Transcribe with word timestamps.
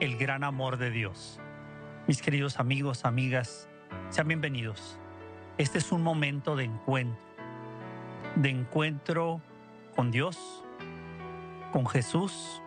el 0.00 0.16
gran 0.16 0.44
amor 0.44 0.76
de 0.76 0.90
Dios. 0.90 1.40
Mis 2.06 2.22
queridos 2.22 2.60
amigos, 2.60 3.04
amigas, 3.04 3.68
sean 4.10 4.28
bienvenidos. 4.28 4.98
Este 5.58 5.78
es 5.78 5.90
un 5.90 6.02
momento 6.02 6.54
de 6.54 6.64
encuentro, 6.64 7.18
de 8.36 8.50
encuentro 8.50 9.40
con 9.96 10.12
Dios, 10.12 10.64
con 11.72 11.86
Jesús, 11.86 12.62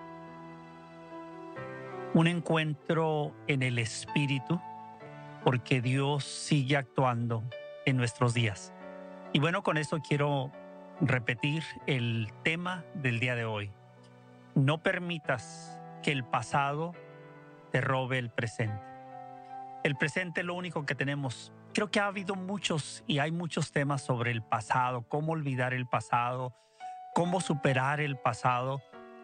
un 2.14 2.28
encuentro 2.28 3.34
en 3.48 3.64
el 3.64 3.80
Espíritu, 3.80 4.60
porque 5.46 5.82
Dios 5.82 6.26
sigue 6.26 6.76
actuando 6.76 7.44
en 7.86 7.96
nuestros 7.96 8.34
días. 8.34 8.74
Y 9.32 9.40
bueno, 9.40 9.64
con 9.64 9.78
esto 9.78 10.02
quiero 10.06 10.52
repetir 11.00 11.64
el 11.88 12.28
tema 12.44 12.84
del 12.94 13.22
día 13.22 13.36
de 13.36 13.46
hoy. 13.46 13.72
No 14.54 14.80
permitas 14.84 15.80
que 16.04 16.12
el 16.12 16.26
pasado 16.26 16.94
te 17.72 17.82
robe 17.82 18.18
el 18.18 18.30
presente. 18.30 18.82
El 19.84 19.96
presente 19.96 20.42
es 20.42 20.46
lo 20.46 20.54
único 20.54 20.86
que 20.86 20.94
tenemos. 20.94 21.52
Creo 21.74 21.90
que 21.90 22.00
ha 22.00 22.06
habido 22.06 22.36
muchos 22.36 23.04
y 23.08 23.20
hay 23.20 23.32
muchos 23.32 23.72
temas 23.72 24.04
sobre 24.04 24.32
el 24.32 24.44
pasado, 24.44 25.04
cómo 25.08 25.32
olvidar 25.32 25.74
el 25.74 25.88
pasado, 25.88 26.54
cómo 27.16 27.42
superar 27.42 28.00
el 28.00 28.18
pasado. 28.18 28.82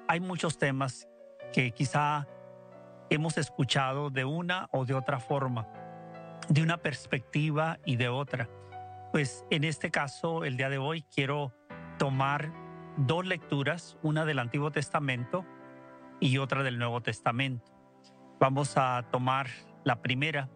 Hay 0.07 0.19
muchos 0.19 0.57
temas 0.57 1.07
que 1.53 1.72
quizá 1.72 2.27
hemos 3.09 3.38
escuchado 3.38 4.09
de 4.09 4.25
una 4.25 4.67
o 4.72 4.85
de 4.85 4.94
otra 4.94 5.19
forma, 5.19 5.67
de 6.50 6.63
una 6.63 6.77
perspectiva 6.77 7.77
y 7.85 7.97
de 7.97 8.09
otra. 8.09 8.50
Pues 9.11 9.45
en 9.52 9.63
este 9.63 9.91
caso, 9.91 10.44
el 10.44 10.57
día 10.57 10.69
de 10.69 10.77
hoy, 10.77 11.03
quiero 11.03 11.53
tomar 12.00 12.52
dos 12.97 13.25
lecturas, 13.25 13.97
una 14.02 14.25
del 14.25 14.39
Antiguo 14.39 14.72
Testamento 14.72 15.45
y 16.19 16.39
otra 16.39 16.63
del 16.63 16.79
Nuevo 16.79 17.02
Testamento. 17.02 17.77
Vamos 18.39 18.77
a 18.77 19.03
tomar 19.11 19.47
la 19.83 20.02
primera, 20.02 20.47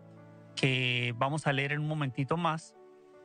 que 0.56 1.16
vamos 1.18 1.48
a 1.48 1.54
leer 1.54 1.72
en 1.72 1.82
un 1.82 1.88
momentito 1.88 2.38
más, 2.38 2.76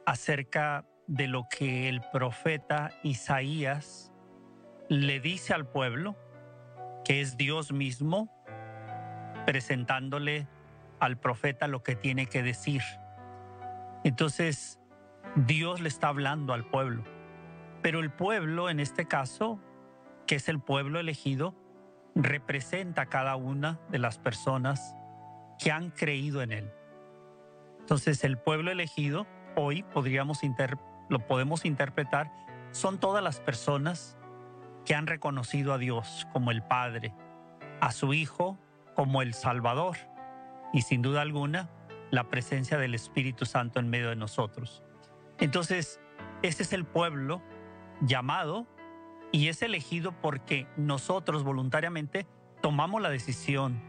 acerca 0.06 0.86
de 1.06 1.28
lo 1.28 1.46
que 1.48 1.90
el 1.90 2.00
profeta 2.12 2.90
Isaías 3.02 4.12
le 4.88 5.20
dice 5.20 5.52
al 5.52 5.68
pueblo, 5.68 6.16
que 7.04 7.20
es 7.20 7.36
Dios 7.36 7.70
mismo, 7.70 8.32
presentándole 9.44 10.48
al 11.00 11.18
profeta 11.18 11.68
lo 11.68 11.82
que 11.82 11.94
tiene 11.94 12.26
que 12.26 12.42
decir. 12.42 12.82
Entonces, 14.04 14.80
Dios 15.34 15.82
le 15.82 15.88
está 15.88 16.08
hablando 16.08 16.54
al 16.54 16.64
pueblo, 16.64 17.04
pero 17.82 18.00
el 18.00 18.10
pueblo, 18.10 18.70
en 18.70 18.80
este 18.80 19.06
caso, 19.06 19.60
que 20.26 20.36
es 20.36 20.48
el 20.48 20.60
pueblo 20.60 20.98
elegido, 20.98 21.54
representa 22.16 23.02
a 23.02 23.06
cada 23.06 23.36
una 23.36 23.78
de 23.90 23.98
las 23.98 24.18
personas 24.18 24.96
que 25.58 25.70
han 25.70 25.90
creído 25.90 26.42
en 26.42 26.52
Él. 26.52 26.72
Entonces 27.78 28.24
el 28.24 28.38
pueblo 28.38 28.70
elegido 28.70 29.26
hoy 29.54 29.82
podríamos 29.82 30.40
lo 31.08 31.26
podemos 31.26 31.64
interpretar 31.64 32.32
son 32.72 32.98
todas 32.98 33.22
las 33.22 33.40
personas 33.40 34.16
que 34.84 34.94
han 34.94 35.06
reconocido 35.06 35.72
a 35.72 35.78
Dios 35.78 36.26
como 36.32 36.50
el 36.50 36.62
Padre, 36.62 37.14
a 37.80 37.92
su 37.92 38.12
Hijo 38.12 38.58
como 38.94 39.22
el 39.22 39.34
Salvador 39.34 39.96
y 40.72 40.82
sin 40.82 41.02
duda 41.02 41.22
alguna 41.22 41.68
la 42.10 42.24
presencia 42.24 42.78
del 42.78 42.94
Espíritu 42.94 43.44
Santo 43.46 43.78
en 43.78 43.88
medio 43.88 44.08
de 44.08 44.16
nosotros. 44.16 44.82
Entonces, 45.38 46.00
ese 46.42 46.62
es 46.62 46.72
el 46.72 46.84
pueblo 46.84 47.42
llamado 48.00 48.66
y 49.32 49.48
es 49.48 49.62
elegido 49.62 50.12
porque 50.20 50.66
nosotros 50.76 51.44
voluntariamente 51.44 52.26
tomamos 52.62 53.02
la 53.02 53.10
decisión 53.10 53.82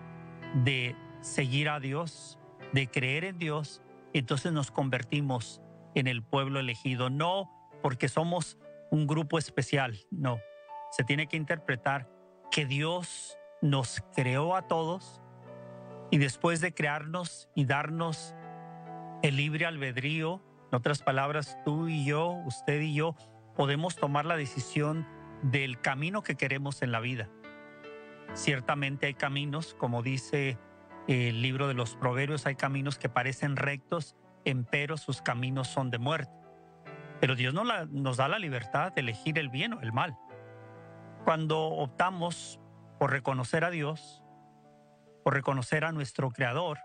de 0.64 0.96
seguir 1.22 1.70
a 1.70 1.80
Dios, 1.80 2.40
de 2.74 2.88
creer 2.88 3.24
en 3.24 3.38
Dios, 3.38 3.81
entonces 4.14 4.52
nos 4.52 4.72
convertimos 4.72 5.62
en 5.96 6.08
el 6.08 6.24
pueblo 6.24 6.59
elegido, 6.59 7.09
no 7.09 7.52
porque 7.81 8.09
somos 8.09 8.58
un 8.92 9.08
grupo 9.08 9.38
especial, 9.38 10.00
no. 10.12 10.40
Se 10.92 11.03
tiene 11.03 11.28
que 11.28 11.38
interpretar 11.38 12.09
que 12.52 12.66
Dios 12.66 13.38
nos 13.62 14.04
creó 14.16 14.56
a 14.56 14.68
todos 14.68 15.22
y 16.12 16.18
después 16.18 16.62
de 16.62 16.74
crearnos 16.74 17.50
y 17.56 17.66
darnos 17.66 18.34
el 19.24 19.36
libre 19.36 19.66
albedrío, 19.66 20.42
en 20.72 20.75
otras 20.75 21.02
palabras, 21.02 21.58
tú 21.66 21.88
y 21.88 22.06
yo, 22.06 22.30
usted 22.46 22.81
y 22.81 22.94
yo, 22.94 23.16
podemos 23.56 23.96
tomar 23.96 24.25
la 24.25 24.38
decisión 24.38 25.08
del 25.42 25.80
camino 25.80 26.24
que 26.24 26.36
queremos 26.36 26.81
en 26.81 26.92
la 26.92 27.00
vida. 27.00 27.30
Ciertamente 28.34 29.08
hay 29.08 29.14
caminos, 29.14 29.74
como 29.74 30.03
dice 30.03 30.58
el 31.08 31.42
libro 31.42 31.68
de 31.68 31.74
los 31.74 31.96
Proverbios, 31.96 32.46
hay 32.46 32.56
caminos 32.56 32.98
que 32.98 33.09
parecen 33.09 33.56
rectos, 33.56 34.16
empero 34.46 34.98
sus 34.98 35.22
caminos 35.22 35.68
son 35.68 35.90
de 35.90 35.98
muerte. 35.98 36.34
Pero 37.20 37.36
Dios 37.36 37.53
nos, 37.53 37.90
nos 37.90 38.18
da 38.18 38.28
la 38.28 38.40
libertad 38.40 38.92
de 38.92 39.02
elegir 39.02 39.40
el 39.40 39.50
bien 39.50 39.74
o 39.74 39.81
el 39.81 39.94
mal. 39.94 40.18
Cuando 41.24 41.59
optamos 41.66 42.59
por 43.00 43.12
reconocer 43.12 43.64
a 43.64 43.69
Dios, 43.69 44.24
por 45.24 45.34
reconocer 45.34 45.84
a 45.84 45.92
nuestro 45.92 46.30
Creador, 46.30 46.80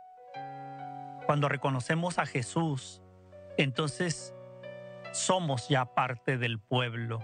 cuando 1.26 1.48
reconocemos 1.48 2.18
a 2.18 2.26
Jesús, 2.26 3.02
entonces 3.56 4.34
somos 5.12 5.68
ya 5.68 5.84
parte 5.84 6.38
del 6.38 6.58
pueblo 6.58 7.20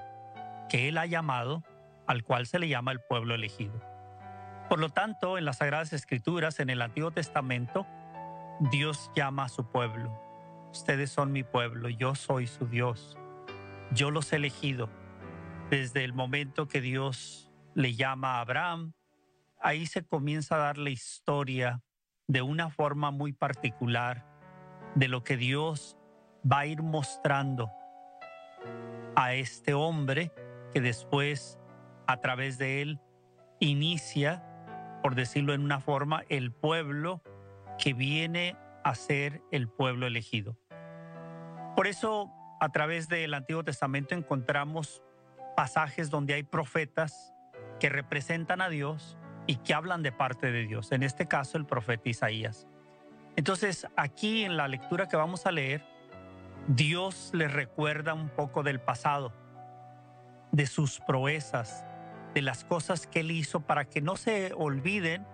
que 0.69 0.89
Él 0.89 0.99
ha 0.99 1.07
llamado, 1.07 1.63
al 2.07 2.23
cual 2.25 2.47
se 2.47 2.59
le 2.59 2.69
llama 2.69 2.93
el 2.93 3.01
pueblo 3.01 3.35
elegido. 3.35 3.81
Por 4.69 4.81
lo 4.81 4.91
tanto, 4.91 5.39
en 5.39 5.45
las 5.45 5.59
Sagradas 5.59 5.93
Escrituras, 5.93 6.61
en 6.61 6.69
el 6.71 6.83
Antiguo 6.83 7.11
Testamento, 7.11 7.87
Dios 8.71 9.11
llama 9.17 9.45
a 9.45 9.49
su 9.49 9.71
pueblo. 9.71 10.21
Ustedes 10.71 11.11
son 11.11 11.33
mi 11.33 11.43
pueblo, 11.43 11.89
yo 11.89 12.15
soy 12.15 12.47
su 12.47 12.67
Dios. 12.67 13.17
Yo 13.93 14.11
los 14.11 14.33
he 14.33 14.37
elegido. 14.37 14.91
Desde 15.71 16.05
el 16.05 16.13
momento 16.13 16.69
que 16.69 16.81
Dios 16.81 17.51
le 17.75 17.95
llama 17.95 18.37
a 18.37 18.41
Abraham, 18.41 18.93
ahí 19.61 19.87
se 19.87 20.05
comienza 20.05 20.57
a 20.57 20.59
dar 20.59 20.79
la 20.79 20.91
historia 20.91 21.83
de 22.27 22.43
una 22.43 22.69
forma 22.69 23.11
muy 23.11 23.33
particular 23.33 24.27
de 24.95 25.09
lo 25.09 25.25
que 25.25 25.37
Dios 25.37 25.97
va 26.51 26.61
a 26.61 26.67
ir 26.67 26.83
mostrando 26.83 27.71
a 29.17 29.35
este 29.35 29.75
hombre 29.75 30.33
que 30.73 30.81
después, 30.81 31.59
a 32.07 32.21
través 32.21 32.59
de 32.59 32.83
él, 32.83 33.01
inicia, 33.61 34.45
por 35.03 35.15
decirlo 35.15 35.55
en 35.55 35.63
una 35.63 35.81
forma, 35.81 36.25
el 36.29 36.53
pueblo 36.53 37.23
que 37.79 37.95
viene 37.95 38.57
a 38.85 38.95
ser 38.95 39.43
el 39.51 39.69
pueblo 39.69 40.07
elegido. 40.07 40.57
Por 41.77 41.87
eso, 41.87 42.31
a 42.61 42.71
través 42.71 43.09
del 43.09 43.35
Antiguo 43.35 43.65
Testamento 43.65 44.15
encontramos 44.15 45.03
pasajes 45.57 46.11
donde 46.11 46.35
hay 46.35 46.43
profetas 46.43 47.33
que 47.81 47.89
representan 47.89 48.61
a 48.61 48.69
Dios 48.69 49.17
y 49.47 49.57
que 49.57 49.75
hablan 49.75 50.03
de 50.03 50.13
parte 50.13 50.51
de 50.51 50.67
Dios. 50.67 50.93
En 50.93 51.03
este 51.03 51.27
caso, 51.27 51.57
el 51.57 51.67
profeta 51.67 52.09
Isaías. 52.09 52.67
Entonces, 53.37 53.87
aquí 53.97 54.45
en 54.45 54.57
la 54.57 54.67
lectura 54.67 55.07
que 55.09 55.17
vamos 55.17 55.47
a 55.47 55.53
leer, 55.53 55.85
Dios 56.67 57.31
les 57.33 57.53
recuerda 57.53 58.13
un 58.13 58.29
poco 58.29 58.63
del 58.63 58.81
pasado 58.81 59.33
de 60.53 60.67
sus 60.67 61.01
proezas, 61.01 61.85
de 62.35 62.43
las 62.43 62.65
cosas 62.65 63.07
que 63.07 63.21
Él 63.21 63.31
hizo 63.31 63.61
para 63.61 63.85
que 63.85 64.01
no 64.01 64.17
se 64.17 64.53
olviden 64.55 65.27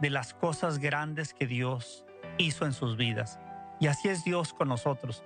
de 0.00 0.10
las 0.10 0.34
cosas 0.34 0.78
grandes 0.78 1.34
que 1.34 1.46
Dios 1.46 2.04
hizo 2.38 2.64
en 2.64 2.72
sus 2.72 2.96
vidas. 2.96 3.38
Y 3.80 3.86
así 3.86 4.08
es 4.08 4.24
Dios 4.24 4.52
con 4.52 4.68
nosotros. 4.68 5.24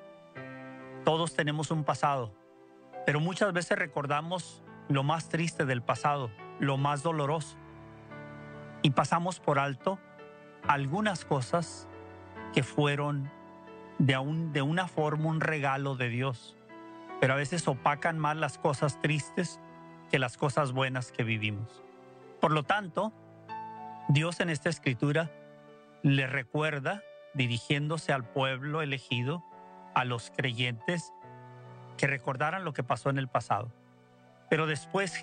Todos 1.04 1.34
tenemos 1.34 1.70
un 1.70 1.84
pasado, 1.84 2.34
pero 3.06 3.20
muchas 3.20 3.52
veces 3.52 3.78
recordamos 3.78 4.62
lo 4.88 5.02
más 5.02 5.28
triste 5.28 5.64
del 5.64 5.82
pasado, 5.82 6.30
lo 6.60 6.76
más 6.76 7.02
doloroso. 7.02 7.56
Y 8.82 8.90
pasamos 8.90 9.40
por 9.40 9.58
alto 9.58 9.98
algunas 10.66 11.24
cosas 11.24 11.88
que 12.52 12.62
fueron 12.62 13.30
de, 13.98 14.16
un, 14.18 14.52
de 14.52 14.62
una 14.62 14.88
forma 14.88 15.28
un 15.28 15.40
regalo 15.40 15.96
de 15.96 16.08
Dios 16.08 16.56
pero 17.22 17.34
a 17.34 17.36
veces 17.36 17.68
opacan 17.68 18.18
más 18.18 18.36
las 18.36 18.58
cosas 18.58 19.00
tristes 19.00 19.60
que 20.10 20.18
las 20.18 20.36
cosas 20.36 20.72
buenas 20.72 21.12
que 21.12 21.22
vivimos. 21.22 21.84
Por 22.40 22.50
lo 22.50 22.64
tanto, 22.64 23.12
Dios 24.08 24.40
en 24.40 24.50
esta 24.50 24.68
escritura 24.68 25.30
le 26.02 26.26
recuerda, 26.26 27.00
dirigiéndose 27.32 28.12
al 28.12 28.24
pueblo 28.24 28.82
elegido, 28.82 29.44
a 29.94 30.04
los 30.04 30.32
creyentes, 30.36 31.12
que 31.96 32.08
recordaran 32.08 32.64
lo 32.64 32.72
que 32.72 32.82
pasó 32.82 33.08
en 33.08 33.18
el 33.18 33.28
pasado. 33.28 33.72
Pero 34.50 34.66
después 34.66 35.16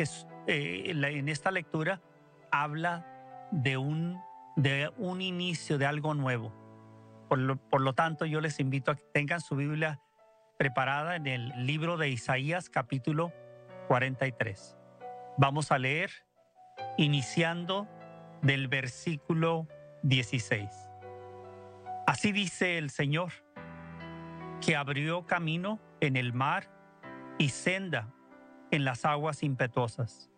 eh, 0.48 0.92
en 0.94 1.28
esta 1.28 1.51
lectura 1.51 2.00
habla 2.50 3.06
de 3.51 3.75
un, 3.75 4.22
de 4.56 4.90
un 4.96 5.19
inicio, 5.19 5.78
de 5.78 5.86
algo 5.86 6.13
nuevo. 6.13 6.54
Por 7.28 7.40
lo, 7.40 7.57
por 7.57 7.81
lo 7.81 7.92
tanto, 7.92 8.24
yo 8.25 8.40
les 8.40 8.62
invito 8.62 8.90
a 8.90 8.96
que 8.96 9.04
tengan 9.13 9.42
su 9.42 9.57
Biblia 9.57 10.00
preparada 10.59 11.15
en 11.15 11.25
el 11.25 11.65
libro 11.65 11.95
de 11.95 12.09
Isaías 12.09 12.69
capítulo 12.69 13.31
43. 13.88 14.77
Vamos 15.38 15.71
a 15.71 15.79
leer 15.79 16.11
iniciando 16.97 17.88
del 18.41 18.67
versículo 18.67 19.69
16. 20.03 20.69
Así 22.06 22.33
dice 22.33 22.77
el 22.77 22.89
Señor, 22.89 23.31
que 24.59 24.75
abrió 24.75 25.25
camino 25.25 25.79
en 26.01 26.17
el 26.17 26.33
mar 26.33 26.69
y 27.38 27.50
senda 27.50 28.13
en 28.69 28.83
las 28.83 29.05
aguas 29.05 29.44
impetuosas, 29.44 30.29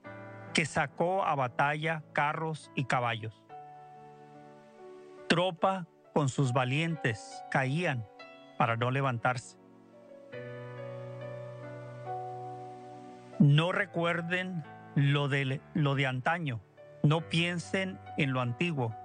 que 0.54 0.68
sacó 0.68 1.26
a 1.26 1.34
batalla 1.34 2.04
carros 2.14 2.70
y 2.76 2.86
caballos. 2.86 3.44
Tropa 5.28 5.88
con 6.14 6.30
sus 6.30 6.54
valientes 6.54 7.44
caían 7.50 8.06
para 8.60 8.76
no 8.76 8.92
levantarse. 8.92 9.61
No 13.42 13.72
recuerden 13.72 14.64
lo 14.94 15.28
de, 15.28 15.62
lo 15.74 15.96
de 15.96 16.06
antaño, 16.06 16.62
no 17.02 17.22
piensen 17.22 18.00
en 18.20 18.34
lo 18.34 18.40
antiguo. 18.40 18.96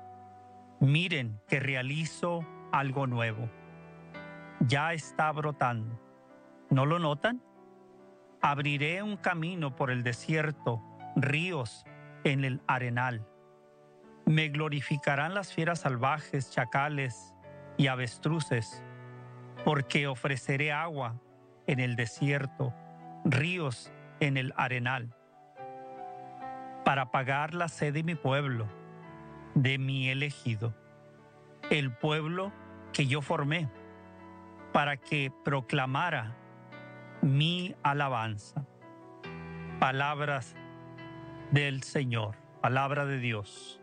Miren 0.79 1.41
que 1.49 1.59
realizo 1.59 2.45
algo 2.71 3.07
nuevo. 3.07 3.49
Ya 4.61 4.93
está 4.93 5.33
brotando. 5.33 5.99
¿No 6.69 6.85
lo 6.85 6.99
notan? 6.99 7.43
Abriré 8.43 9.03
un 9.03 9.17
camino 9.17 9.75
por 9.75 9.91
el 9.91 10.03
desierto, 10.03 10.83
ríos 11.17 11.87
en 12.23 12.45
el 12.45 12.61
arenal. 12.67 13.27
Me 14.27 14.51
glorificarán 14.51 15.33
las 15.33 15.55
fieras 15.55 15.81
salvajes, 15.81 16.51
chacales 16.51 17.33
y 17.79 17.87
avestruces, 17.87 18.85
porque 19.65 20.07
ofreceré 20.07 20.73
agua 20.73 21.19
en 21.67 21.81
el 21.81 21.97
desierto, 21.97 22.75
ríos 23.25 23.95
en 24.21 24.37
el 24.37 24.53
arenal 24.57 25.15
para 26.85 27.11
pagar 27.11 27.53
la 27.53 27.69
sed 27.69 27.93
de 27.95 28.05
mi 28.05 28.15
pueblo, 28.15 28.69
de 29.55 29.77
mi 29.77 30.09
elegido, 30.09 30.73
el 31.69 31.93
pueblo 31.93 32.53
que 32.93 33.09
yo 33.09 33.23
formé, 33.23 33.69
para 34.73 34.97
que 34.97 35.33
proclamara 35.45 36.37
mi 37.23 37.75
alabanza. 37.83 38.65
Palabras 39.81 40.55
del 41.51 41.83
Señor, 41.83 42.37
palabra 42.63 43.05
de 43.05 43.19
Dios. 43.19 43.81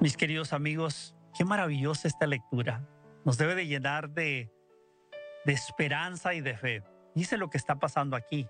Mis 0.00 0.16
queridos 0.16 0.52
amigos, 0.52 1.16
qué 1.36 1.44
maravillosa 1.44 2.06
esta 2.06 2.26
lectura. 2.26 2.86
Nos 3.24 3.38
debe 3.38 3.54
de 3.54 3.66
llenar 3.66 4.10
de, 4.10 4.52
de 5.46 5.52
esperanza 5.52 6.34
y 6.34 6.42
de 6.42 6.56
fe. 6.56 6.82
Dice 7.14 7.38
lo 7.38 7.48
que 7.48 7.56
está 7.56 7.76
pasando 7.76 8.14
aquí. 8.14 8.46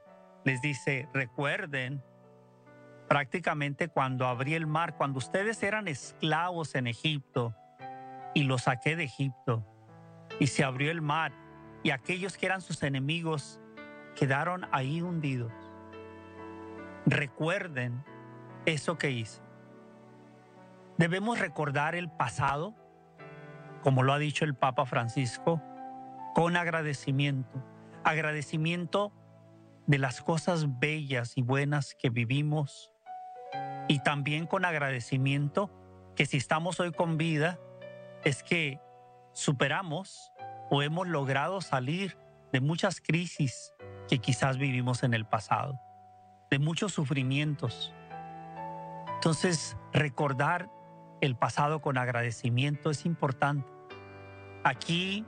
Les 0.46 0.62
dice, 0.62 1.08
recuerden 1.12 2.04
prácticamente 3.08 3.88
cuando 3.88 4.28
abrí 4.28 4.54
el 4.54 4.68
mar, 4.68 4.96
cuando 4.96 5.18
ustedes 5.18 5.60
eran 5.64 5.88
esclavos 5.88 6.76
en 6.76 6.86
Egipto 6.86 7.52
y 8.32 8.44
los 8.44 8.62
saqué 8.62 8.94
de 8.94 9.02
Egipto 9.02 9.66
y 10.38 10.46
se 10.46 10.62
abrió 10.62 10.92
el 10.92 11.02
mar 11.02 11.32
y 11.82 11.90
aquellos 11.90 12.36
que 12.36 12.46
eran 12.46 12.60
sus 12.60 12.84
enemigos 12.84 13.60
quedaron 14.14 14.68
ahí 14.70 15.02
hundidos. 15.02 15.50
Recuerden 17.06 18.04
eso 18.66 18.98
que 18.98 19.10
hice. 19.10 19.42
Debemos 20.96 21.40
recordar 21.40 21.96
el 21.96 22.08
pasado, 22.08 22.72
como 23.82 24.04
lo 24.04 24.12
ha 24.12 24.18
dicho 24.20 24.44
el 24.44 24.54
Papa 24.54 24.86
Francisco, 24.86 25.60
con 26.36 26.56
agradecimiento. 26.56 27.60
Agradecimiento 28.04 29.12
de 29.86 29.98
las 29.98 30.20
cosas 30.20 30.78
bellas 30.78 31.36
y 31.36 31.42
buenas 31.42 31.94
que 31.94 32.10
vivimos 32.10 32.92
y 33.88 34.00
también 34.00 34.46
con 34.46 34.64
agradecimiento 34.64 35.70
que 36.16 36.26
si 36.26 36.38
estamos 36.38 36.80
hoy 36.80 36.92
con 36.92 37.16
vida 37.16 37.58
es 38.24 38.42
que 38.42 38.80
superamos 39.32 40.32
o 40.70 40.82
hemos 40.82 41.06
logrado 41.06 41.60
salir 41.60 42.18
de 42.52 42.60
muchas 42.60 43.00
crisis 43.00 43.72
que 44.08 44.18
quizás 44.18 44.58
vivimos 44.58 45.02
en 45.02 45.14
el 45.14 45.26
pasado, 45.26 45.80
de 46.50 46.58
muchos 46.58 46.92
sufrimientos. 46.92 47.94
Entonces, 49.14 49.76
recordar 49.92 50.68
el 51.20 51.36
pasado 51.36 51.80
con 51.80 51.98
agradecimiento 51.98 52.90
es 52.90 53.06
importante. 53.06 53.70
Aquí 54.64 55.24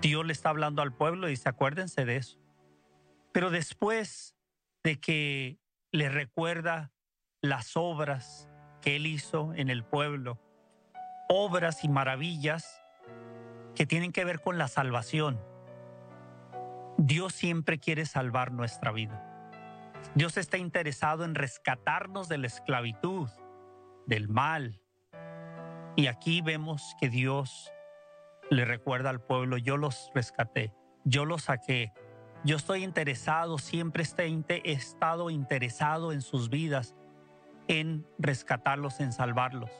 Dios 0.00 0.24
le 0.24 0.32
está 0.32 0.50
hablando 0.50 0.82
al 0.82 0.92
pueblo 0.92 1.28
y 1.28 1.32
dice, 1.32 1.48
acuérdense 1.48 2.04
de 2.04 2.16
eso. 2.16 2.45
Pero 3.36 3.50
después 3.50 4.34
de 4.82 4.98
que 4.98 5.58
le 5.92 6.08
recuerda 6.08 6.94
las 7.42 7.76
obras 7.76 8.48
que 8.80 8.96
Él 8.96 9.04
hizo 9.04 9.52
en 9.52 9.68
el 9.68 9.84
pueblo, 9.84 10.40
obras 11.28 11.84
y 11.84 11.90
maravillas 11.90 12.80
que 13.74 13.84
tienen 13.84 14.12
que 14.12 14.24
ver 14.24 14.40
con 14.40 14.56
la 14.56 14.68
salvación. 14.68 15.38
Dios 16.96 17.34
siempre 17.34 17.78
quiere 17.78 18.06
salvar 18.06 18.52
nuestra 18.52 18.90
vida. 18.90 19.22
Dios 20.14 20.38
está 20.38 20.56
interesado 20.56 21.22
en 21.26 21.34
rescatarnos 21.34 22.30
de 22.30 22.38
la 22.38 22.46
esclavitud, 22.46 23.28
del 24.06 24.30
mal. 24.30 24.80
Y 25.94 26.06
aquí 26.06 26.40
vemos 26.40 26.96
que 26.98 27.10
Dios 27.10 27.70
le 28.48 28.64
recuerda 28.64 29.10
al 29.10 29.20
pueblo, 29.20 29.58
yo 29.58 29.76
los 29.76 30.10
rescaté, 30.14 30.72
yo 31.04 31.26
los 31.26 31.42
saqué, 31.42 31.92
yo 32.44 32.56
estoy 32.56 32.84
interesado, 32.84 33.58
siempre 33.58 34.04
he 34.04 34.72
estado 34.72 35.30
interesado 35.30 36.12
en 36.12 36.22
sus 36.22 36.48
vidas, 36.48 36.94
en 37.68 38.06
rescatarlos, 38.18 39.00
en 39.00 39.12
salvarlos. 39.12 39.70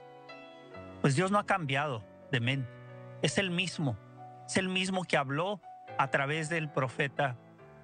Pues 1.01 1.15
Dios 1.15 1.31
no 1.31 1.39
ha 1.39 1.47
cambiado 1.47 2.05
de 2.33 2.41
mente. 2.41 2.69
Es 3.23 3.39
el 3.39 3.51
mismo. 3.51 3.97
Es 4.47 4.57
el 4.57 4.69
mismo 4.69 5.05
que 5.05 5.17
habló 5.17 5.61
a 5.99 6.09
través 6.09 6.49
del 6.49 6.71
profeta 6.71 7.37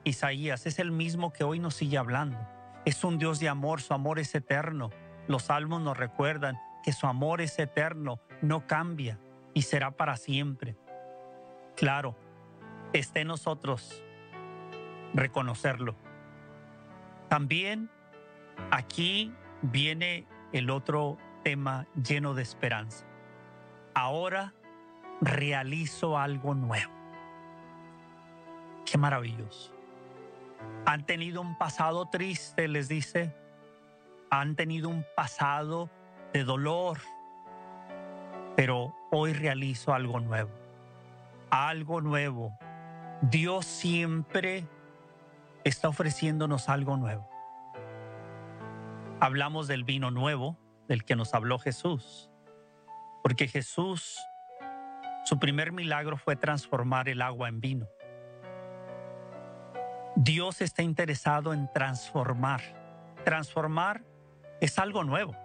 Isaías. 0.05 0.67
Es 0.67 0.79
el 0.79 0.91
mismo 0.91 1.33
que 1.33 1.45
hoy 1.45 1.59
nos 1.59 1.75
sigue 1.75 1.99
hablando. 1.99 2.39
Es 2.85 3.05
un 3.05 3.19
Dios 3.19 3.39
de 3.39 3.49
amor. 3.49 3.81
Su 3.81 3.95
amor 3.95 4.19
es 4.19 4.35
eterno. 4.35 4.91
Los 5.29 5.45
salmos 5.45 5.81
nos 5.81 5.97
recuerdan 5.97 6.59
que 6.83 6.93
su 6.93 7.07
amor 7.07 7.41
es 7.41 7.59
eterno, 7.59 8.21
no 8.41 8.67
cambia 8.67 9.19
y 9.55 9.63
será 9.63 9.93
para 9.93 10.17
siempre. 10.17 10.77
Claro, 11.77 12.17
esté 12.93 13.25
nosotros 13.25 14.03
reconocerlo. 15.15 15.95
También 17.29 17.91
aquí 18.71 19.33
viene 19.63 20.27
el 20.53 20.71
otro 20.71 21.19
tema 21.43 21.87
lleno 21.95 22.35
de 22.35 22.43
esperanza. 22.43 23.07
Ahora 23.95 24.55
realizo 25.21 26.19
algo 26.19 26.55
nuevo. 26.55 26.93
Qué 28.85 28.99
maravilloso. 28.99 29.73
Han 30.87 31.07
tenido 31.07 31.41
un 31.41 31.57
pasado 31.57 32.07
triste, 32.07 32.69
les 32.69 32.89
dice. 32.89 33.35
Han 34.31 34.57
tenido 34.57 34.89
un 34.89 35.05
pasado 35.17 35.91
de 36.33 36.45
dolor. 36.45 36.99
Pero 38.57 38.95
hoy 39.11 39.33
realizo 39.33 39.95
algo 39.95 40.21
nuevo. 40.21 40.51
Algo 41.51 42.01
nuevo. 42.01 42.57
Dios 43.23 43.65
siempre 43.65 44.67
está 45.65 45.89
ofreciéndonos 45.89 46.69
algo 46.69 46.97
nuevo 46.97 47.33
hablamos 49.23 49.69
del 49.69 49.85
vino 49.85 50.11
nuevo 50.11 50.59
del 50.89 51.05
que 51.05 51.15
nos 51.15 51.33
habló 51.33 51.61
Jesús. 51.61 52.29
Porque 53.23 53.47
Jesús, 53.47 54.19
su 55.25 55.39
primer 55.39 55.71
milagro 55.71 56.17
fue 56.17 56.35
transformar 56.35 57.09
el 57.09 57.23
agua 57.23 57.49
en 57.49 57.61
vino. 57.61 57.87
Dios 60.17 60.61
está 60.61 60.83
interesado 60.83 61.55
en 61.55 61.71
transformar. 61.73 62.63
Transformar 63.25 64.03
es 64.61 64.81
algo 64.81 65.05
nuevo. 65.05 65.37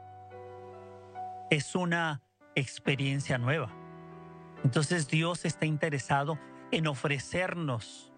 Es 1.51 1.75
una 1.75 2.23
experiencia 2.55 3.37
nueva. 3.37 3.69
Entonces 4.63 5.07
Dios 5.07 5.45
está 5.45 5.67
interesado 5.67 6.39
en 6.71 6.87
ofrecernos 6.87 8.11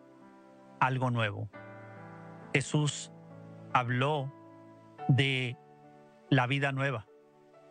algo 0.79 1.11
nuevo. 1.11 1.49
Jesús 2.53 3.11
habló 3.73 4.33
de 5.07 5.57
la 6.29 6.47
vida 6.47 6.71
nueva. 6.71 7.05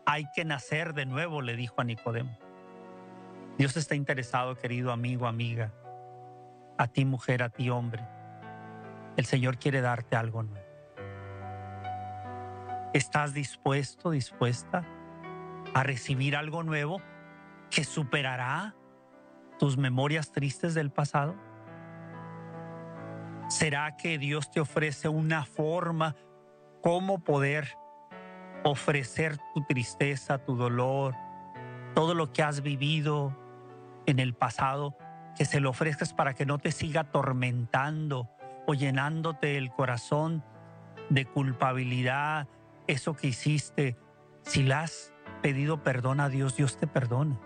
Hay 0.06 0.26
que 0.34 0.44
nacer 0.44 0.94
de 0.94 1.06
nuevo, 1.06 1.42
le 1.42 1.56
dijo 1.56 1.80
a 1.80 1.84
Nicodemo. 1.84 2.38
Dios 3.58 3.76
está 3.76 3.94
interesado, 3.94 4.56
querido 4.56 4.92
amigo, 4.92 5.26
amiga, 5.26 5.72
a 6.78 6.86
ti 6.86 7.04
mujer, 7.04 7.42
a 7.42 7.48
ti 7.48 7.70
hombre. 7.70 8.06
El 9.16 9.24
Señor 9.24 9.58
quiere 9.58 9.80
darte 9.80 10.14
algo 10.14 10.44
nuevo. 10.44 10.66
¿Estás 12.94 13.34
dispuesto, 13.34 14.10
dispuesta 14.10 14.86
a 15.74 15.82
recibir 15.82 16.36
algo 16.36 16.62
nuevo 16.62 17.02
que 17.68 17.84
superará 17.84 18.74
tus 19.58 19.76
memorias 19.76 20.32
tristes 20.32 20.74
del 20.74 20.90
pasado? 20.90 21.34
¿Será 23.48 23.96
que 23.96 24.18
Dios 24.18 24.50
te 24.50 24.60
ofrece 24.60 25.08
una 25.08 25.44
forma 25.44 26.14
cómo 26.82 27.18
poder 27.20 27.76
ofrecer 28.62 29.38
tu 29.54 29.64
tristeza, 29.64 30.38
tu 30.38 30.54
dolor, 30.54 31.14
todo 31.94 32.14
lo 32.14 32.32
que 32.32 32.42
has 32.42 32.60
vivido 32.60 33.36
en 34.04 34.18
el 34.18 34.34
pasado, 34.34 34.96
que 35.34 35.46
se 35.46 35.60
lo 35.60 35.70
ofrezcas 35.70 36.12
para 36.12 36.34
que 36.34 36.44
no 36.44 36.58
te 36.58 36.72
siga 36.72 37.02
atormentando 37.02 38.28
o 38.66 38.74
llenándote 38.74 39.56
el 39.56 39.70
corazón 39.70 40.44
de 41.08 41.24
culpabilidad, 41.24 42.48
eso 42.86 43.14
que 43.14 43.28
hiciste? 43.28 43.96
Si 44.42 44.62
le 44.62 44.74
has 44.74 45.14
pedido 45.42 45.82
perdón 45.82 46.20
a 46.20 46.28
Dios, 46.28 46.56
Dios 46.56 46.76
te 46.76 46.86
perdona. 46.86 47.40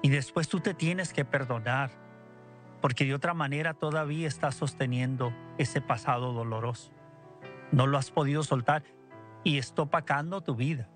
Y 0.00 0.10
después 0.10 0.48
tú 0.48 0.60
te 0.60 0.74
tienes 0.74 1.12
que 1.12 1.24
perdonar, 1.24 1.90
porque 2.84 3.06
de 3.06 3.14
otra 3.14 3.32
manera 3.32 3.72
todavía 3.72 4.28
estás 4.28 4.56
sosteniendo 4.56 5.32
ese 5.56 5.80
pasado 5.80 6.34
doloroso. 6.34 6.92
No 7.72 7.86
lo 7.86 7.96
has 7.96 8.10
podido 8.10 8.42
soltar 8.42 8.82
y 9.42 9.56
está 9.56 9.80
opacando 9.80 10.42
tu 10.42 10.54
vida 10.54 10.90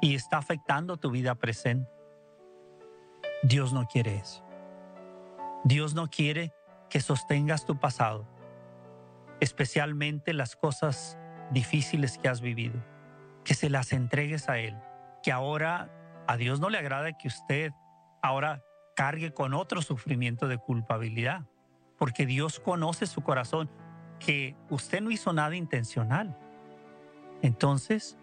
y 0.00 0.14
está 0.14 0.38
afectando 0.38 0.96
tu 0.96 1.10
vida 1.10 1.34
presente. 1.34 1.90
Dios 3.42 3.74
no 3.74 3.86
quiere 3.86 4.16
eso. 4.16 4.42
Dios 5.64 5.92
no 5.92 6.08
quiere 6.08 6.54
que 6.88 7.00
sostengas 7.00 7.66
tu 7.66 7.78
pasado, 7.78 8.26
especialmente 9.40 10.32
las 10.32 10.56
cosas 10.56 11.18
difíciles 11.50 12.16
que 12.16 12.30
has 12.30 12.40
vivido, 12.40 12.82
que 13.44 13.52
se 13.52 13.68
las 13.68 13.92
entregues 13.92 14.48
a 14.48 14.56
Él, 14.56 14.74
que 15.22 15.30
ahora 15.30 15.90
a 16.26 16.38
Dios 16.38 16.58
no 16.58 16.70
le 16.70 16.78
agrada 16.78 17.12
que 17.18 17.28
usted 17.28 17.72
ahora 18.22 18.62
cargue 18.96 19.32
con 19.32 19.54
otro 19.54 19.82
sufrimiento 19.82 20.48
de 20.48 20.58
culpabilidad, 20.58 21.46
porque 21.98 22.26
Dios 22.26 22.58
conoce 22.58 23.06
su 23.06 23.20
corazón, 23.22 23.70
que 24.18 24.56
usted 24.70 25.02
no 25.02 25.10
hizo 25.10 25.32
nada 25.34 25.54
intencional. 25.54 26.36
Entonces, 27.42 28.16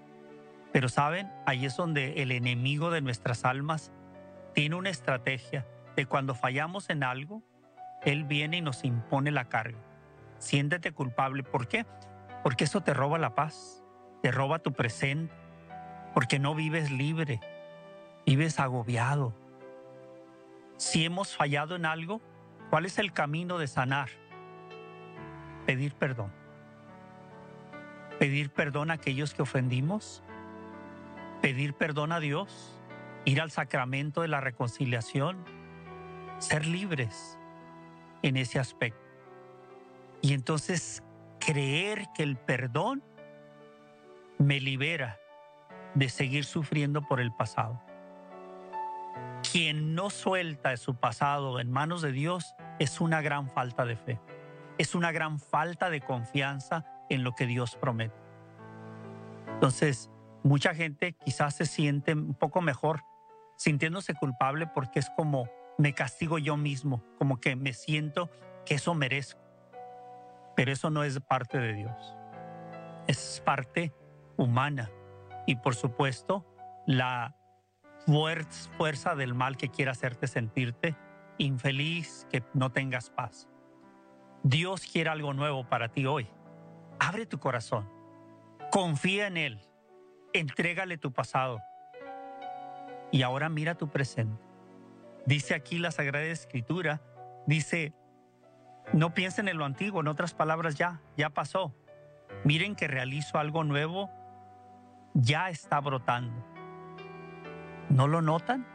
pero 0.74 0.90
saben, 0.90 1.32
ahí 1.46 1.66
es 1.66 1.78
donde 1.78 2.24
el 2.24 2.32
enemigo 2.32 2.90
de 2.90 3.02
nuestras 3.02 3.46
almas 3.46 3.92
tiene 4.56 4.76
una 4.76 4.90
estrategia 4.90 5.68
de 5.96 6.08
cuando 6.08 6.34
fallamos 6.34 6.90
en 6.90 7.04
algo, 7.04 7.44
Él 8.02 8.24
viene 8.24 8.58
y 8.58 8.62
nos 8.62 8.84
impone 8.84 9.30
la 9.30 9.46
carga. 9.46 9.78
Siéntete 10.40 10.92
culpable. 10.92 11.44
¿Por 11.44 11.68
qué? 11.68 11.86
Porque 12.42 12.64
eso 12.64 12.82
te 12.82 12.96
roba 12.96 13.20
la 13.20 13.36
paz, 13.36 13.84
te 14.24 14.32
roba 14.32 14.60
tu 14.60 14.74
presente, 14.74 15.34
porque 16.16 16.40
no 16.40 16.56
vives 16.56 16.90
libre, 16.90 17.40
vives 18.26 18.60
agobiado, 18.60 19.36
si 20.78 21.06
hemos 21.06 21.36
fallado 21.36 21.76
en 21.76 21.86
algo, 21.86 22.22
¿cuál 22.70 22.86
es 22.86 22.98
el 23.00 23.14
camino 23.14 23.58
de 23.58 23.68
sanar? 23.68 24.10
Pedir 25.66 25.94
perdón. 25.94 26.32
Pedir 28.20 28.50
perdón 28.50 28.92
a 28.92 28.96
aquellos 28.96 29.34
que 29.34 29.42
ofendimos. 29.42 30.24
Pedir 31.42 31.74
perdón 31.74 32.12
a 32.12 32.20
Dios. 32.20 32.80
Ir 33.26 33.42
al 33.42 33.52
sacramento 33.52 34.22
de 34.22 34.28
la 34.28 34.42
reconciliación. 34.42 35.44
Ser 36.40 36.66
libres 36.66 37.38
en 38.22 38.38
ese 38.38 38.60
aspecto. 38.60 39.00
Y 40.22 40.34
entonces 40.34 41.04
creer 41.40 42.08
que 42.16 42.24
el 42.24 42.38
perdón 42.38 43.04
me 44.38 44.60
libera 44.60 45.20
de 45.96 46.10
seguir 46.10 46.46
sufriendo 46.46 47.02
por 47.08 47.20
el 47.20 47.32
pasado 47.34 47.82
quien 49.54 49.94
no 49.94 50.10
suelta 50.10 50.76
su 50.78 50.96
pasado 50.96 51.60
en 51.60 51.72
manos 51.72 52.02
de 52.02 52.12
Dios 52.12 52.56
es 52.80 53.00
una 53.00 53.22
gran 53.22 53.52
falta 53.52 53.86
de 53.86 53.96
fe. 53.96 54.20
Es 54.80 54.96
una 54.96 55.12
gran 55.12 55.38
falta 55.38 55.92
de 55.92 56.02
confianza 56.02 56.86
en 57.08 57.24
lo 57.24 57.34
que 57.34 57.46
Dios 57.46 57.76
promete. 57.76 58.16
Entonces, 59.54 60.10
mucha 60.42 60.74
gente 60.74 61.14
quizás 61.24 61.54
se 61.54 61.68
siente 61.68 62.14
un 62.14 62.34
poco 62.34 62.62
mejor 62.62 63.04
sintiéndose 63.56 64.16
culpable 64.16 64.66
porque 64.66 64.98
es 64.98 65.12
como 65.12 65.48
me 65.78 65.94
castigo 65.94 66.40
yo 66.40 66.58
mismo, 66.58 67.04
como 67.20 67.40
que 67.40 67.56
me 67.56 67.74
siento 67.74 68.32
que 68.66 68.74
eso 68.74 68.96
merezco. 68.96 69.40
Pero 70.56 70.72
eso 70.72 70.90
no 70.90 71.04
es 71.04 71.20
parte 71.20 71.60
de 71.60 71.74
Dios. 71.74 72.16
Es 73.06 73.40
parte 73.46 73.94
humana. 74.36 74.90
Y 75.46 75.58
por 75.58 75.76
supuesto, 75.76 76.44
la 76.88 77.36
fuerza 78.06 79.16
del 79.16 79.34
mal 79.34 79.58
que 79.58 79.70
quiera 79.70 79.92
hacerte 79.92 80.28
sentirte 80.28 80.96
infeliz, 81.38 82.28
que 82.32 82.44
no 82.54 82.72
tengas 82.72 83.10
paz. 83.10 83.48
Dios 84.44 84.86
quiere 84.86 85.10
algo 85.10 85.34
nuevo 85.34 85.68
para 85.68 85.90
ti 85.90 86.06
hoy. 86.06 86.28
Abre 87.00 87.26
tu 87.26 87.40
corazón. 87.40 87.90
Confía 88.72 89.28
en 89.28 89.38
Él. 89.38 89.62
Entrégale 90.34 90.98
tu 90.98 91.12
pasado. 91.12 91.62
Y 93.12 93.22
ahora 93.22 93.50
mira 93.50 93.76
tu 93.76 93.90
presente. 93.90 94.42
Dice 95.26 95.54
aquí 95.54 95.80
la 95.80 95.92
Sagrada 95.92 96.26
Escritura, 96.26 97.02
dice, 97.48 97.94
no 98.92 99.14
piensen 99.14 99.48
en 99.48 99.58
lo 99.58 99.66
antiguo, 99.66 100.02
en 100.02 100.08
otras 100.08 100.34
palabras 100.34 100.76
ya, 100.76 101.02
ya 101.16 101.30
pasó. 101.30 101.74
Miren 102.44 102.76
que 102.76 102.88
realizo 102.88 103.38
algo 103.38 103.64
nuevo, 103.64 104.10
ya 105.14 105.50
está 105.50 105.80
brotando. 105.80 106.53
¿No 107.94 108.08
lo 108.08 108.24
notan? 108.24 108.66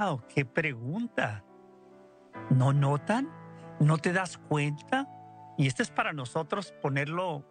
¡Wow! 0.00 0.24
¡Qué 0.28 0.44
pregunta! 0.44 1.44
¿No 2.50 2.72
notan? 2.72 3.30
¿No 3.78 3.98
te 3.98 4.12
das 4.12 4.38
cuenta? 4.38 5.08
Y 5.56 5.68
esto 5.68 5.84
es 5.84 5.90
para 5.90 6.12
nosotros 6.12 6.74
ponerlo 6.82 7.44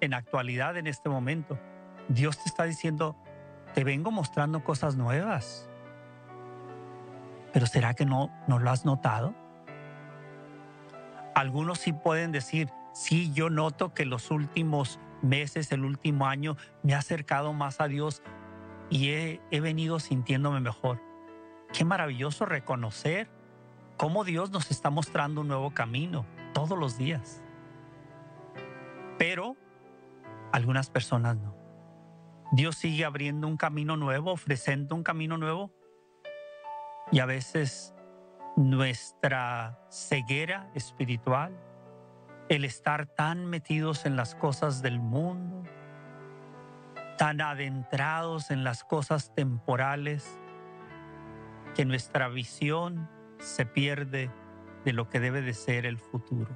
en 0.00 0.14
actualidad 0.14 0.78
en 0.78 0.86
este 0.86 1.10
momento. 1.10 1.58
Dios 2.08 2.42
te 2.42 2.48
está 2.48 2.64
diciendo, 2.64 3.18
te 3.74 3.84
vengo 3.84 4.10
mostrando 4.10 4.64
cosas 4.64 4.96
nuevas. 4.96 5.68
Pero 7.52 7.66
¿será 7.66 7.92
que 7.92 8.06
no, 8.06 8.30
no 8.48 8.58
lo 8.58 8.70
has 8.70 8.86
notado? 8.86 9.34
Algunos 11.34 11.80
sí 11.80 11.92
pueden 11.92 12.32
decir, 12.32 12.70
sí, 12.94 13.30
yo 13.34 13.50
noto 13.50 13.92
que 13.92 14.06
los 14.06 14.30
últimos 14.30 14.98
meses, 15.20 15.70
el 15.70 15.84
último 15.84 16.26
año, 16.26 16.56
me 16.82 16.94
ha 16.94 16.98
acercado 16.98 17.52
más 17.52 17.82
a 17.82 17.88
Dios, 17.88 18.22
y 18.90 19.10
he, 19.10 19.60
venido 19.60 20.00
sintiéndome 20.00 20.60
mejor. 20.60 21.00
Qué 21.72 21.84
maravilloso 21.84 22.44
reconocer 22.44 23.30
cómo 23.96 24.24
Dios 24.24 24.50
nos 24.50 24.70
está 24.72 24.90
mostrando 24.90 25.42
un 25.42 25.48
nuevo 25.48 25.72
camino 25.72 26.26
todos 26.52 26.76
los 26.76 26.98
días. 26.98 27.42
Pero 29.16 29.56
algunas 30.52 30.90
personas 30.90 31.36
no. 31.36 31.54
Dios 32.52 32.74
sigue 32.74 33.04
abriendo 33.04 33.46
un 33.46 33.56
camino 33.56 33.96
nuevo, 33.96 34.32
ofreciendo 34.32 34.96
un 34.96 35.04
camino 35.04 35.38
nuevo. 35.38 35.70
Y 37.12 37.20
a 37.20 37.26
veces 37.26 37.94
nuestra 38.56 39.78
ceguera 39.88 40.68
espiritual, 40.74 41.56
el 42.48 42.64
estar 42.64 43.06
tan 43.06 43.46
metidos 43.46 44.04
en 44.04 44.16
las 44.16 44.34
cosas 44.34 44.82
del 44.82 44.98
mundo, 44.98 45.62
tan 47.20 47.42
adentrados 47.42 48.50
en 48.50 48.64
las 48.64 48.82
cosas 48.82 49.34
temporales 49.34 50.40
que 51.74 51.84
nuestra 51.84 52.28
visión 52.28 53.10
se 53.38 53.66
pierde 53.66 54.30
de 54.86 54.94
lo 54.94 55.10
que 55.10 55.20
debe 55.20 55.42
de 55.42 55.52
ser 55.52 55.84
el 55.84 55.98
futuro 55.98 56.48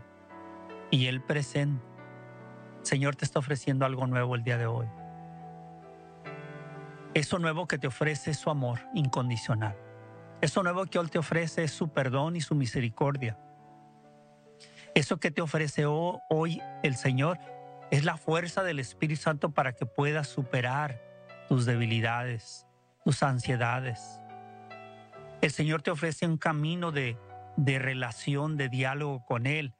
y 0.91 1.09
el 1.09 1.21
presente. 1.21 1.85
Señor 2.81 3.15
te 3.15 3.27
está 3.27 3.41
ofreciendo 3.41 3.85
algo 3.85 4.07
nuevo 4.07 4.37
el 4.37 4.43
día 4.43 4.57
de 4.57 4.65
hoy. 4.65 4.87
Eso 7.13 7.39
nuevo 7.39 7.69
que 7.69 7.77
te 7.77 7.89
ofrece 7.89 8.31
es 8.31 8.39
su 8.39 8.49
amor 8.49 8.81
incondicional. 8.95 9.77
Eso 10.41 10.63
nuevo 10.63 10.87
que 10.87 10.97
Él 10.97 11.11
te 11.11 11.19
ofrece 11.19 11.65
es 11.65 11.73
su 11.73 11.91
perdón 11.91 12.37
y 12.37 12.41
su 12.41 12.55
misericordia. 12.55 13.39
Eso 14.95 15.19
que 15.19 15.31
te 15.31 15.43
ofrece 15.43 15.85
hoy 15.85 16.63
el 16.83 16.97
Señor 16.97 17.39
es 17.91 18.05
la 18.05 18.17
fuerza 18.17 18.63
del 18.63 18.79
Espíritu 18.81 19.23
Santo 19.23 19.51
para 19.51 19.75
que 19.75 19.87
puedas 19.87 20.29
superar 20.29 21.01
tus 21.49 21.67
debilidades, 21.67 22.67
tus 23.05 23.23
ansiedades. 23.23 24.21
El 25.41 25.51
Señor 25.51 25.83
te 25.83 25.91
ofrece 25.91 26.27
un 26.27 26.39
camino 26.39 26.91
de, 26.91 27.19
de 27.57 27.79
relación, 27.79 28.57
de 28.57 28.69
diálogo 28.69 29.25
con 29.25 29.47
Él, 29.47 29.75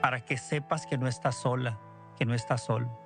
para 0.00 0.24
que 0.24 0.36
sepas 0.36 0.86
que 0.86 0.98
no 0.98 1.08
estás 1.08 1.36
sola, 1.36 1.78
que 2.18 2.24
no 2.24 2.34
estás 2.34 2.64
solo. 2.64 2.98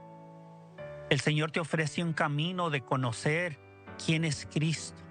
El 1.11 1.21
Señor 1.21 1.51
te 1.51 1.61
ofrece 1.61 2.05
un 2.05 2.13
camino 2.13 2.71
de 2.71 2.83
conocer 2.83 3.59
quién 4.05 4.25
es 4.25 4.47
Cristo, 4.47 5.03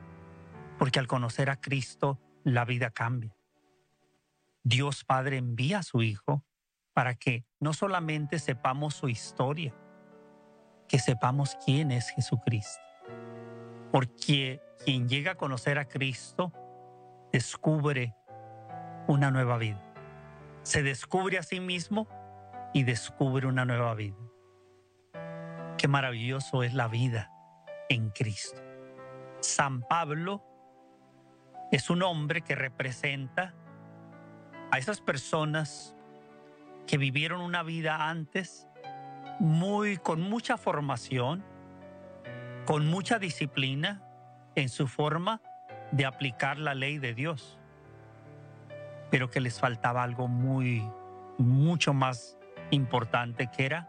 porque 0.77 0.99
al 0.99 1.07
conocer 1.07 1.49
a 1.49 1.59
Cristo 1.59 2.19
la 2.43 2.63
vida 2.63 2.89
cambia. 2.89 3.35
Dios 4.63 5.03
Padre 5.03 5.37
envía 5.37 5.79
a 5.79 5.83
su 5.83 6.01
Hijo 6.01 6.45
para 6.99 7.15
que 7.15 7.45
no 7.61 7.71
solamente 7.71 8.39
sepamos 8.39 8.93
su 8.93 9.07
historia, 9.07 9.73
que 10.85 10.99
sepamos 10.99 11.57
quién 11.63 11.91
es 11.91 12.09
Jesucristo. 12.09 12.83
Porque 13.89 14.61
quien 14.83 15.07
llega 15.07 15.31
a 15.31 15.35
conocer 15.35 15.79
a 15.79 15.87
Cristo 15.87 16.51
descubre 17.31 18.17
una 19.07 19.31
nueva 19.31 19.57
vida. 19.57 19.81
Se 20.63 20.83
descubre 20.83 21.37
a 21.37 21.43
sí 21.43 21.61
mismo 21.61 22.05
y 22.73 22.83
descubre 22.83 23.47
una 23.47 23.63
nueva 23.63 23.95
vida. 23.95 24.17
Qué 25.77 25.87
maravilloso 25.87 26.63
es 26.63 26.73
la 26.73 26.89
vida 26.89 27.31
en 27.87 28.09
Cristo. 28.09 28.61
San 29.39 29.83
Pablo 29.83 30.43
es 31.71 31.89
un 31.89 32.03
hombre 32.03 32.41
que 32.41 32.55
representa 32.55 33.53
a 34.69 34.77
esas 34.79 34.99
personas 34.99 35.95
que 36.89 36.97
vivieron 36.97 37.41
una 37.41 37.61
vida 37.61 38.09
antes 38.09 38.67
muy 39.39 39.97
con 39.97 40.21
mucha 40.21 40.57
formación, 40.57 41.45
con 42.65 42.87
mucha 42.87 43.19
disciplina 43.19 44.01
en 44.55 44.69
su 44.69 44.87
forma 44.87 45.39
de 45.91 46.07
aplicar 46.07 46.57
la 46.57 46.73
ley 46.73 46.97
de 46.97 47.13
Dios, 47.13 47.59
pero 49.11 49.29
que 49.29 49.39
les 49.39 49.59
faltaba 49.59 50.01
algo 50.01 50.27
muy 50.27 50.83
mucho 51.37 51.93
más 51.93 52.39
importante 52.71 53.51
que 53.55 53.67
era 53.67 53.87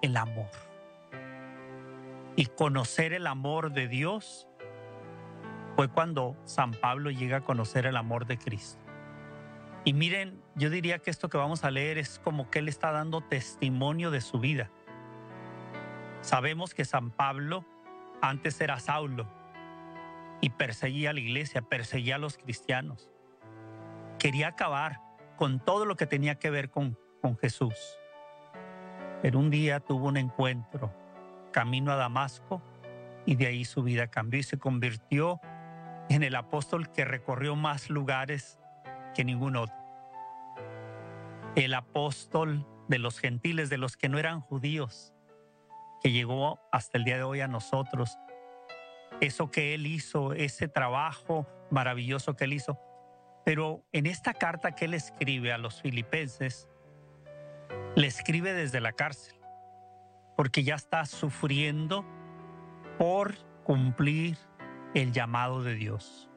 el 0.00 0.16
amor. 0.16 0.50
Y 2.36 2.46
conocer 2.46 3.14
el 3.14 3.26
amor 3.26 3.72
de 3.72 3.88
Dios 3.88 4.46
fue 5.74 5.88
cuando 5.88 6.36
San 6.44 6.70
Pablo 6.70 7.10
llega 7.10 7.38
a 7.38 7.40
conocer 7.40 7.84
el 7.84 7.96
amor 7.96 8.26
de 8.26 8.38
Cristo. 8.38 8.85
Y 9.86 9.92
miren, 9.92 10.42
yo 10.56 10.68
diría 10.68 10.98
que 10.98 11.10
esto 11.10 11.28
que 11.28 11.38
vamos 11.38 11.62
a 11.62 11.70
leer 11.70 11.96
es 11.96 12.18
como 12.18 12.50
que 12.50 12.58
él 12.58 12.68
está 12.68 12.90
dando 12.90 13.20
testimonio 13.20 14.10
de 14.10 14.20
su 14.20 14.40
vida. 14.40 14.68
Sabemos 16.22 16.74
que 16.74 16.84
San 16.84 17.12
Pablo 17.12 17.64
antes 18.20 18.60
era 18.60 18.80
Saulo 18.80 19.28
y 20.40 20.50
perseguía 20.50 21.10
a 21.10 21.12
la 21.12 21.20
iglesia, 21.20 21.62
perseguía 21.62 22.16
a 22.16 22.18
los 22.18 22.36
cristianos. 22.36 23.12
Quería 24.18 24.48
acabar 24.48 25.00
con 25.36 25.64
todo 25.64 25.84
lo 25.84 25.94
que 25.94 26.06
tenía 26.06 26.34
que 26.34 26.50
ver 26.50 26.68
con, 26.68 26.98
con 27.22 27.38
Jesús. 27.38 27.76
Pero 29.22 29.38
un 29.38 29.50
día 29.50 29.78
tuvo 29.78 30.08
un 30.08 30.16
encuentro 30.16 30.92
camino 31.52 31.92
a 31.92 31.96
Damasco 31.96 32.60
y 33.24 33.36
de 33.36 33.46
ahí 33.46 33.64
su 33.64 33.84
vida 33.84 34.08
cambió 34.08 34.40
y 34.40 34.42
se 34.42 34.58
convirtió 34.58 35.40
en 36.08 36.24
el 36.24 36.34
apóstol 36.34 36.90
que 36.90 37.04
recorrió 37.04 37.54
más 37.54 37.88
lugares 37.88 38.58
que 39.14 39.24
ningún 39.24 39.54
otro. 39.54 39.75
El 41.56 41.74
apóstol 41.74 42.66
de 42.88 42.98
los 42.98 43.18
gentiles, 43.18 43.70
de 43.70 43.78
los 43.78 43.96
que 43.96 44.08
no 44.08 44.18
eran 44.18 44.40
judíos, 44.40 45.14
que 46.02 46.12
llegó 46.12 46.60
hasta 46.70 46.98
el 46.98 47.04
día 47.04 47.16
de 47.16 47.22
hoy 47.22 47.40
a 47.40 47.48
nosotros. 47.48 48.18
Eso 49.20 49.50
que 49.50 49.74
él 49.74 49.86
hizo, 49.86 50.34
ese 50.34 50.68
trabajo 50.68 51.46
maravilloso 51.70 52.36
que 52.36 52.44
él 52.44 52.52
hizo. 52.52 52.78
Pero 53.44 53.84
en 53.92 54.06
esta 54.06 54.34
carta 54.34 54.74
que 54.74 54.84
él 54.84 54.94
escribe 54.94 55.52
a 55.52 55.58
los 55.58 55.80
filipenses, 55.80 56.68
le 57.94 58.06
escribe 58.06 58.52
desde 58.52 58.80
la 58.80 58.92
cárcel, 58.92 59.36
porque 60.36 60.62
ya 60.62 60.74
está 60.74 61.06
sufriendo 61.06 62.04
por 62.98 63.34
cumplir 63.64 64.36
el 64.94 65.12
llamado 65.12 65.62
de 65.62 65.74
Dios. 65.74 66.28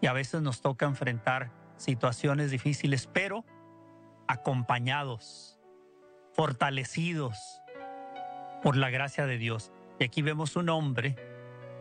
Y 0.00 0.06
a 0.06 0.12
veces 0.12 0.40
nos 0.42 0.60
toca 0.60 0.86
enfrentar 0.86 1.50
situaciones 1.76 2.50
difíciles, 2.50 3.08
pero 3.12 3.44
acompañados, 4.28 5.58
fortalecidos 6.32 7.62
por 8.62 8.76
la 8.76 8.90
gracia 8.90 9.26
de 9.26 9.38
Dios. 9.38 9.72
Y 9.98 10.04
aquí 10.04 10.22
vemos 10.22 10.56
un 10.56 10.68
hombre 10.68 11.16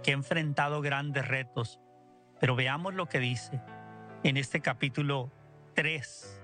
que 0.04 0.12
ha 0.12 0.14
enfrentado 0.14 0.82
grandes 0.82 1.28
retos, 1.28 1.80
pero 2.40 2.56
veamos 2.56 2.94
lo 2.94 3.08
que 3.08 3.20
dice 3.20 3.62
en 4.24 4.38
este 4.38 4.62
capítulo 4.62 5.32
3 5.74 6.42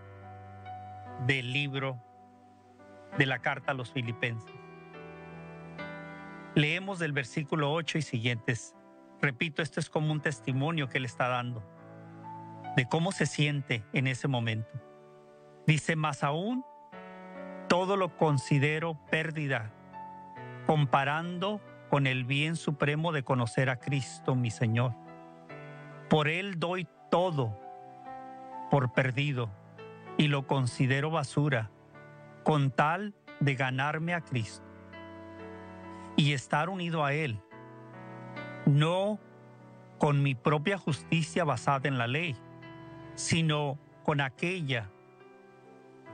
del 1.28 1.54
libro 1.54 2.04
de 3.18 3.26
la 3.26 3.40
carta 3.40 3.72
a 3.72 3.76
los 3.76 3.92
filipenses. 3.92 4.56
Leemos 6.56 7.00
del 7.00 7.14
versículo 7.14 7.72
8 7.72 8.00
y 8.00 8.02
siguientes. 8.02 8.76
Repito, 9.22 9.62
esto 9.62 9.80
es 9.80 9.90
como 9.90 10.12
un 10.12 10.22
testimonio 10.22 10.90
que 10.90 10.98
él 10.98 11.06
está 11.06 11.28
dando 11.28 11.64
de 12.76 12.88
cómo 12.88 13.12
se 13.12 13.26
siente 13.26 13.84
en 13.94 14.08
ese 14.08 14.28
momento. 14.28 14.70
Dice, 15.67 15.95
más 15.95 16.24
aún, 16.24 16.65
todo 17.67 17.97
lo 17.97 18.15
considero 18.17 18.97
pérdida, 19.10 19.71
comparando 20.65 21.62
con 21.89 22.08
el 22.08 22.26
bien 22.26 22.56
supremo 22.56 23.12
de 23.12 23.24
conocer 23.24 23.69
a 23.69 23.80
Cristo, 23.80 24.36
mi 24.36 24.52
Señor. 24.52 24.93
Por 26.10 26.28
Él 26.28 26.60
doy 26.60 26.88
todo 27.10 27.58
por 28.69 28.93
perdido 28.93 29.50
y 30.17 30.28
lo 30.28 30.47
considero 30.47 31.12
basura, 31.12 31.71
con 32.43 32.71
tal 32.71 33.13
de 33.39 33.56
ganarme 33.56 34.13
a 34.13 34.21
Cristo 34.21 34.65
y 36.15 36.34
estar 36.34 36.69
unido 36.69 37.06
a 37.06 37.13
Él, 37.13 37.41
no 38.65 39.19
con 39.97 40.24
mi 40.24 40.36
propia 40.36 40.78
justicia 40.78 41.43
basada 41.43 41.88
en 41.88 41.97
la 41.97 42.08
ley 42.08 42.36
sino 43.15 43.78
con 44.04 44.21
aquella 44.21 44.89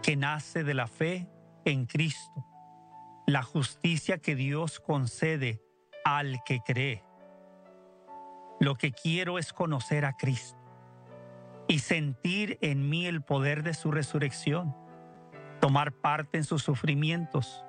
que 0.08 0.15
nace 0.15 0.63
de 0.63 0.74
la 0.74 0.88
fe 0.88 1.28
en 1.65 1.86
Cristo, 1.86 2.46
la 3.26 3.43
justicia 3.43 4.20
que 4.20 4.36
Dios 4.36 4.80
concede 4.80 5.62
al 6.06 6.39
que 6.46 6.62
cree. 6.62 7.04
Lo 8.62 8.76
que 8.76 8.93
quiero 8.93 9.38
es 9.38 9.52
conocer 9.52 10.06
a 10.06 10.13
Cristo 10.13 10.58
y 11.67 11.80
sentir 11.80 12.58
en 12.62 12.88
mí 12.89 13.06
el 13.06 13.22
poder 13.22 13.63
de 13.63 13.74
su 13.74 13.91
resurrección, 13.91 14.74
tomar 15.60 15.91
parte 15.91 16.38
en 16.38 16.46
sus 16.46 16.63
sufrimientos, 16.63 17.65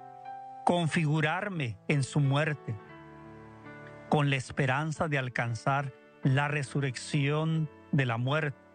configurarme 0.65 1.77
en 1.89 2.05
su 2.05 2.21
muerte, 2.21 2.77
con 4.09 4.31
la 4.31 4.37
esperanza 4.37 5.09
de 5.09 5.19
alcanzar 5.19 5.93
la 6.23 6.47
resurrección 6.47 7.69
de 7.91 8.07
la 8.07 8.17
muerte 8.17 8.69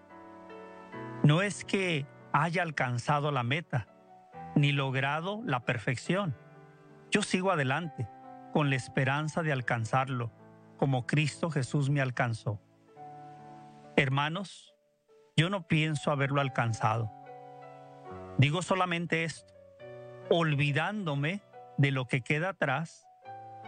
no 1.24 1.42
es 1.42 1.64
que 1.64 2.06
haya 2.34 2.64
alcanzado 2.64 3.32
la 3.32 3.44
meta, 3.44 3.88
ni 4.56 4.72
logrado 4.72 5.42
la 5.46 5.62
perfección. 5.62 6.36
Yo 7.12 7.22
sigo 7.22 7.52
adelante 7.52 8.10
con 8.52 8.70
la 8.72 8.76
esperanza 8.76 9.44
de 9.44 9.52
alcanzarlo, 9.52 10.32
como 10.78 11.06
Cristo 11.06 11.52
Jesús 11.52 11.92
me 11.92 12.02
alcanzó. 12.02 12.60
Hermanos, 13.96 14.74
yo 15.38 15.50
no 15.50 15.68
pienso 15.68 16.12
haberlo 16.12 16.42
alcanzado. 16.42 17.12
Digo 18.40 18.64
solamente 18.64 19.24
esto, 19.24 19.54
olvidándome 20.30 21.42
de 21.78 21.92
lo 21.92 22.08
que 22.08 22.22
queda 22.22 22.50
atrás, 22.50 23.08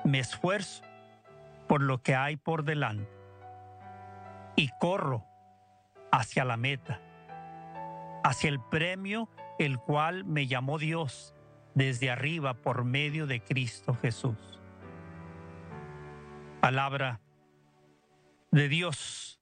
me 0.03 0.19
esfuerzo 0.19 0.83
por 1.67 1.81
lo 1.81 2.01
que 2.01 2.15
hay 2.15 2.35
por 2.35 2.63
delante 2.63 3.09
y 4.55 4.69
corro 4.79 5.25
hacia 6.11 6.45
la 6.45 6.57
meta 6.57 6.99
hacia 8.25 8.49
el 8.49 8.59
premio 8.59 9.29
el 9.59 9.77
cual 9.77 10.25
me 10.25 10.47
llamó 10.47 10.79
Dios 10.79 11.35
desde 11.75 12.09
arriba 12.09 12.55
por 12.55 12.83
medio 12.83 13.27
de 13.27 13.41
Cristo 13.43 13.93
Jesús. 14.01 14.59
Palabra 16.59 17.21
de 18.49 18.67
Dios. 18.67 19.39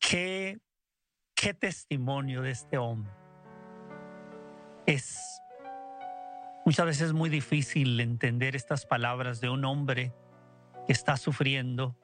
Qué, 0.00 0.58
qué 1.34 1.52
testimonio 1.52 2.40
de 2.40 2.50
este 2.50 2.78
hombre. 2.78 3.12
Es 4.86 5.42
muchas 6.64 6.86
veces 6.86 7.12
muy 7.12 7.28
difícil 7.28 8.00
entender 8.00 8.56
estas 8.56 8.86
palabras 8.86 9.42
de 9.42 9.50
un 9.50 9.66
hombre 9.66 10.14
que 10.86 10.94
está 10.94 11.18
sufriendo, 11.18 11.94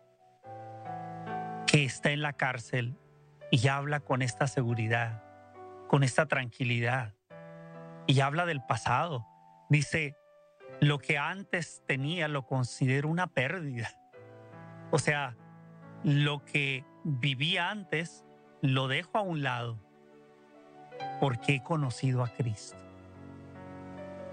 que 1.66 1.84
está 1.84 2.10
en 2.10 2.20
la 2.20 2.34
cárcel 2.34 2.98
y 3.54 3.68
habla 3.68 4.00
con 4.00 4.20
esta 4.20 4.48
seguridad, 4.48 5.22
con 5.86 6.02
esta 6.02 6.26
tranquilidad. 6.26 7.14
Y 8.08 8.18
habla 8.18 8.46
del 8.46 8.60
pasado. 8.60 9.28
Dice, 9.70 10.16
lo 10.80 10.98
que 10.98 11.18
antes 11.18 11.80
tenía 11.86 12.26
lo 12.26 12.46
considero 12.46 13.08
una 13.08 13.28
pérdida. 13.28 13.88
O 14.90 14.98
sea, 14.98 15.36
lo 16.02 16.44
que 16.44 16.84
vivía 17.04 17.70
antes 17.70 18.24
lo 18.60 18.88
dejo 18.88 19.18
a 19.18 19.22
un 19.22 19.44
lado 19.44 19.78
porque 21.20 21.54
he 21.54 21.62
conocido 21.62 22.24
a 22.24 22.30
Cristo. 22.30 22.76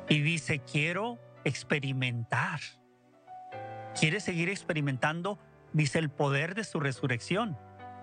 Y 0.10 0.21
dice, 0.21 0.60
quiero 0.60 1.19
experimentar. 1.43 2.60
Quiere 3.99 4.19
seguir 4.19 4.49
experimentando, 4.49 5.38
dice, 5.73 5.99
el 5.99 6.10
poder 6.10 6.55
de 6.55 6.63
su 6.63 6.79
resurrección, 6.79 7.55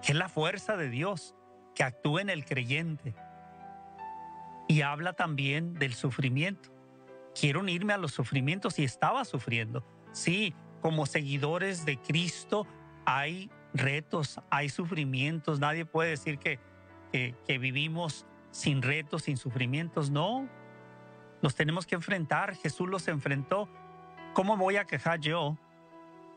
es 0.02 0.14
la 0.14 0.28
fuerza 0.28 0.76
de 0.76 0.88
Dios 0.88 1.34
que 1.74 1.84
actúa 1.84 2.20
en 2.22 2.30
el 2.30 2.44
creyente. 2.44 3.14
Y 4.68 4.82
habla 4.82 5.14
también 5.14 5.74
del 5.74 5.94
sufrimiento. 5.94 6.70
Quiero 7.38 7.61
unirme 7.61 7.92
a 7.92 7.98
los 7.98 8.12
sufrimientos 8.12 8.78
y 8.78 8.84
estaba 8.84 9.24
sufriendo. 9.24 9.84
Sí, 10.12 10.54
como 10.80 11.06
seguidores 11.06 11.84
de 11.84 11.96
Cristo 11.98 12.66
hay 13.04 13.50
retos, 13.72 14.40
hay 14.50 14.68
sufrimientos. 14.68 15.61
Nadie 15.61 15.84
puede 15.84 16.11
decir 16.11 16.38
que, 16.38 16.58
que, 17.12 17.58
vivimos 17.58 18.26
sin 18.50 18.82
retos, 18.82 19.22
sin 19.22 19.37
sufrimientos. 19.37 20.11
No, 20.11 20.48
los 21.40 21.54
tenemos 21.54 21.87
que 21.87 21.94
enfrentar. 21.94 22.54
Jesús 22.56 22.88
los 22.88 23.08
enfrentó. 23.08 23.68
¿Cómo 24.34 24.56
voy 24.56 24.76
a 24.76 24.84
quejar 24.84 25.20
yo 25.20 25.56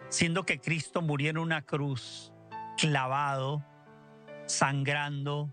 siendo 0.10 0.46
que 0.46 0.60
Cristo 0.60 1.02
murió 1.02 1.30
en 1.30 1.38
una 1.38 1.62
cruz, 1.62 2.34
clavado, 2.78 3.64
sangrando, 4.46 5.50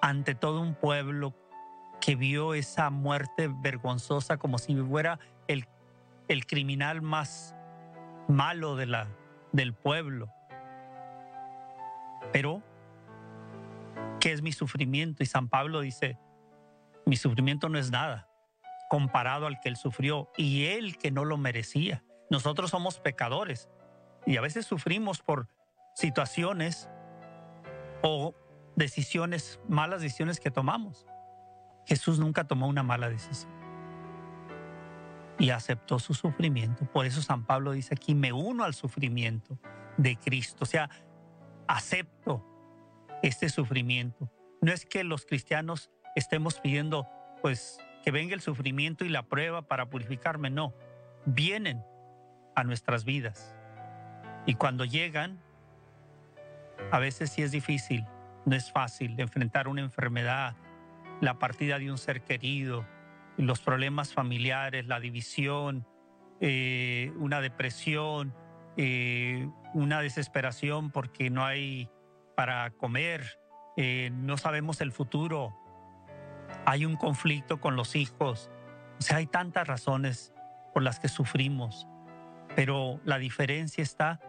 ante 0.00 0.34
todo 0.34 0.60
un 0.60 0.74
pueblo 0.74 1.34
que 2.00 2.16
vio 2.16 2.54
esa 2.54 2.90
muerte 2.90 3.48
vergonzosa 3.48 4.38
como 4.38 4.58
si 4.58 4.74
fuera 4.76 5.18
el, 5.48 5.66
el 6.28 6.46
criminal 6.46 7.02
más 7.02 7.54
malo 8.28 8.76
de 8.76 8.86
la, 8.86 9.08
del 9.52 9.74
pueblo. 9.74 10.30
Pero, 12.32 12.62
¿qué 14.20 14.32
es 14.32 14.40
mi 14.42 14.52
sufrimiento? 14.52 15.22
Y 15.22 15.26
San 15.26 15.48
Pablo 15.48 15.80
dice, 15.80 16.18
mi 17.04 17.16
sufrimiento 17.16 17.68
no 17.68 17.78
es 17.78 17.90
nada 17.90 18.30
comparado 18.90 19.46
al 19.46 19.60
que 19.60 19.68
él 19.68 19.76
sufrió 19.76 20.32
y 20.36 20.64
él 20.66 20.98
que 20.98 21.12
no 21.12 21.24
lo 21.24 21.36
merecía. 21.36 22.02
Nosotros 22.28 22.70
somos 22.70 22.98
pecadores 22.98 23.68
y 24.26 24.36
a 24.36 24.40
veces 24.40 24.66
sufrimos 24.66 25.20
por 25.20 25.46
situaciones 26.00 26.88
o 28.02 28.34
decisiones, 28.74 29.60
malas 29.68 30.00
decisiones 30.00 30.40
que 30.40 30.50
tomamos. 30.50 31.06
Jesús 31.84 32.18
nunca 32.18 32.44
tomó 32.44 32.68
una 32.68 32.82
mala 32.82 33.10
decisión 33.10 33.52
y 35.38 35.50
aceptó 35.50 35.98
su 35.98 36.14
sufrimiento. 36.14 36.86
Por 36.86 37.04
eso 37.04 37.20
San 37.20 37.44
Pablo 37.44 37.72
dice 37.72 37.94
aquí, 37.94 38.14
me 38.14 38.32
uno 38.32 38.64
al 38.64 38.74
sufrimiento 38.74 39.58
de 39.98 40.16
Cristo. 40.16 40.64
O 40.64 40.66
sea, 40.66 40.88
acepto 41.66 42.46
este 43.22 43.50
sufrimiento. 43.50 44.30
No 44.62 44.72
es 44.72 44.86
que 44.86 45.04
los 45.04 45.26
cristianos 45.26 45.90
estemos 46.16 46.60
pidiendo, 46.60 47.06
pues, 47.42 47.78
que 48.02 48.10
venga 48.10 48.34
el 48.34 48.40
sufrimiento 48.40 49.04
y 49.04 49.10
la 49.10 49.24
prueba 49.24 49.62
para 49.62 49.90
purificarme. 49.90 50.48
No, 50.48 50.74
vienen 51.26 51.84
a 52.54 52.64
nuestras 52.64 53.04
vidas. 53.04 53.54
Y 54.46 54.54
cuando 54.54 54.84
llegan, 54.86 55.42
a 56.90 56.98
veces 56.98 57.30
sí 57.30 57.42
es 57.42 57.52
difícil, 57.52 58.04
no 58.44 58.56
es 58.56 58.70
fácil 58.72 59.18
enfrentar 59.18 59.68
una 59.68 59.80
enfermedad, 59.80 60.54
la 61.20 61.38
partida 61.38 61.78
de 61.78 61.90
un 61.90 61.98
ser 61.98 62.22
querido, 62.22 62.86
los 63.36 63.60
problemas 63.60 64.12
familiares, 64.12 64.86
la 64.86 65.00
división, 65.00 65.86
eh, 66.40 67.12
una 67.16 67.40
depresión, 67.40 68.34
eh, 68.76 69.48
una 69.74 70.00
desesperación 70.00 70.90
porque 70.90 71.30
no 71.30 71.44
hay 71.44 71.88
para 72.34 72.70
comer, 72.70 73.38
eh, 73.76 74.10
no 74.12 74.38
sabemos 74.38 74.80
el 74.80 74.92
futuro, 74.92 75.54
hay 76.64 76.84
un 76.84 76.96
conflicto 76.96 77.60
con 77.60 77.76
los 77.76 77.94
hijos, 77.96 78.50
o 78.98 79.02
sea, 79.02 79.18
hay 79.18 79.26
tantas 79.26 79.66
razones 79.68 80.32
por 80.72 80.82
las 80.82 80.98
que 80.98 81.08
sufrimos, 81.08 81.86
pero 82.56 83.00
la 83.04 83.18
diferencia 83.18 83.82
está 83.82 84.20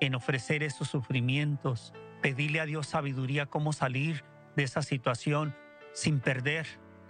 en 0.00 0.14
ofrecer 0.14 0.62
esos 0.62 0.88
sufrimientos, 0.88 1.92
pedirle 2.22 2.60
a 2.60 2.66
Dios 2.66 2.86
sabiduría 2.86 3.46
cómo 3.46 3.72
salir 3.72 4.24
de 4.56 4.62
esa 4.62 4.82
situación 4.82 5.54
sin 5.92 6.20
perder 6.20 6.66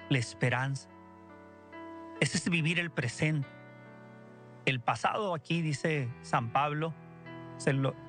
la 0.09 0.19
esperanza. 0.19 0.89
Ese 2.21 2.39
es 2.39 2.49
vivir 2.49 2.79
el 2.79 2.91
presente. 2.91 3.49
El 4.65 4.81
pasado 4.81 5.35
aquí, 5.35 5.63
dice 5.63 6.09
San 6.23 6.53
Pablo, 6.53 6.95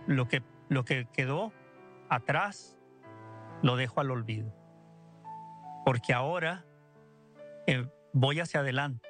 lo, 0.07 0.27
que, 0.27 0.43
lo 0.69 0.85
que 0.85 1.07
quedó 1.11 1.53
atrás, 2.09 2.77
lo 3.61 3.75
dejo 3.75 3.99
al 3.99 4.11
olvido. 4.11 4.53
Porque 5.85 6.13
ahora 6.13 6.65
eh, 7.67 7.87
voy 8.13 8.39
hacia 8.39 8.61
adelante. 8.61 9.07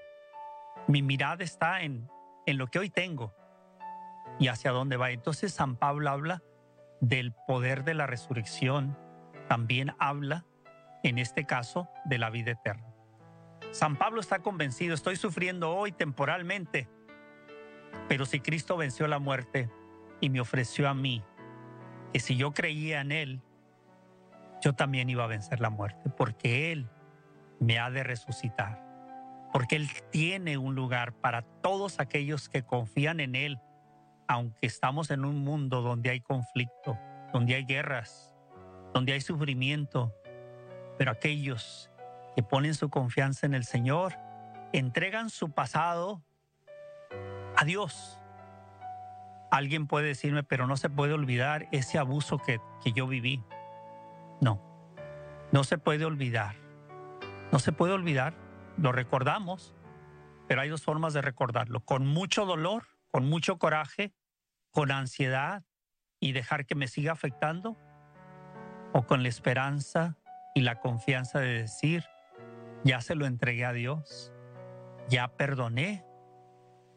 Mi 0.88 1.02
mirada 1.02 1.44
está 1.44 1.82
en, 1.82 2.10
en 2.46 2.58
lo 2.58 2.68
que 2.68 2.80
hoy 2.80 2.90
tengo 2.90 3.34
y 4.40 4.48
hacia 4.48 4.72
dónde 4.72 4.98
va. 4.98 5.12
Entonces 5.12 5.54
San 5.54 5.76
Pablo 5.76 6.10
habla 6.10 6.44
del 7.02 7.34
poder 7.48 7.84
de 7.84 7.94
la 7.94 8.08
resurrección, 8.08 8.98
también 9.48 9.94
habla, 10.00 10.46
en 11.04 11.20
este 11.20 11.46
caso, 11.46 11.90
de 12.06 12.18
la 12.18 12.30
vida 12.30 12.52
eterna. 12.52 12.88
San 13.72 13.96
Pablo 13.98 14.22
está 14.22 14.40
convencido, 14.40 14.94
estoy 14.94 15.16
sufriendo 15.16 15.76
hoy 15.76 15.92
temporalmente, 15.92 16.88
pero 18.08 18.26
si 18.26 18.40
Cristo 18.40 18.78
venció 18.78 19.08
la 19.08 19.20
muerte 19.20 19.70
y 20.22 20.30
me 20.30 20.40
ofreció 20.40 20.90
a 20.90 20.94
mí, 20.94 21.24
que 22.14 22.20
si 22.20 22.36
yo 22.36 22.54
creía 22.54 23.02
en 23.02 23.12
Él, 23.12 23.42
yo 24.62 24.74
también 24.74 25.10
iba 25.10 25.24
a 25.24 25.28
vencer 25.28 25.60
la 25.60 25.70
muerte, 25.70 26.10
porque 26.10 26.72
Él 26.72 26.90
me 27.60 27.80
ha 27.80 27.90
de 27.92 28.04
resucitar, 28.04 28.84
porque 29.54 29.76
Él 29.76 29.90
tiene 30.12 30.58
un 30.58 30.76
lugar 30.76 31.14
para 31.14 31.42
todos 31.42 32.00
aquellos 32.00 32.50
que 32.50 32.64
confían 32.64 33.20
en 33.20 33.36
Él, 33.36 33.60
aunque 34.28 34.68
estamos 34.68 35.12
en 35.12 35.26
un 35.26 35.40
mundo 35.44 35.82
donde 35.82 36.10
hay 36.10 36.22
conflicto, 36.22 36.98
donde 37.34 37.56
hay 37.56 37.66
guerras, 37.66 38.34
donde 38.94 39.14
hay 39.14 39.22
sufrimiento, 39.22 40.14
pero 40.98 41.12
aquellos 41.12 41.90
que 42.36 42.44
ponen 42.44 42.76
su 42.76 42.90
confianza 42.90 43.46
en 43.46 43.54
el 43.54 43.64
Señor, 43.64 44.14
entregan 44.74 45.30
su 45.30 45.52
pasado 45.52 46.22
a 47.56 47.66
Dios. 47.66 48.20
Alguien 49.50 49.88
puede 49.88 50.08
decirme, 50.08 50.44
pero 50.44 50.68
no 50.68 50.78
se 50.78 50.90
puede 50.90 51.14
olvidar 51.14 51.68
ese 51.72 51.98
abuso 51.98 52.38
que, 52.38 52.60
que 52.84 52.92
yo 52.92 53.08
viví. 53.08 53.44
No, 54.42 54.62
no 55.52 55.64
se 55.64 55.78
puede 55.78 56.06
olvidar. 56.06 56.56
No 57.52 57.60
se 57.60 57.72
puede 57.72 57.94
olvidar, 57.94 58.34
lo 58.78 58.92
recordamos, 58.92 59.74
pero 60.48 60.62
hay 60.62 60.70
dos 60.70 60.84
formas 60.84 61.14
de 61.14 61.22
recordarlo, 61.22 61.80
con 61.80 62.06
mucho 62.06 62.46
dolor, 62.46 62.84
con 63.12 63.28
mucho 63.30 63.58
coraje, 63.58 64.14
con 64.72 64.92
ansiedad 64.92 65.64
y 66.20 66.32
dejar 66.32 66.66
que 66.66 66.76
me 66.76 66.88
siga 66.88 67.12
afectando, 67.12 67.78
o 68.94 69.06
con 69.06 69.24
la 69.24 69.30
esperanza 69.30 70.18
y 70.56 70.62
la 70.62 70.80
confianza 70.80 71.40
de 71.40 71.62
decir, 71.62 72.06
ya 72.84 73.02
se 73.02 73.16
lo 73.16 73.26
entregué 73.26 73.66
a 73.66 73.74
Dios, 73.74 74.34
ya 75.10 75.28
perdoné, 75.28 76.06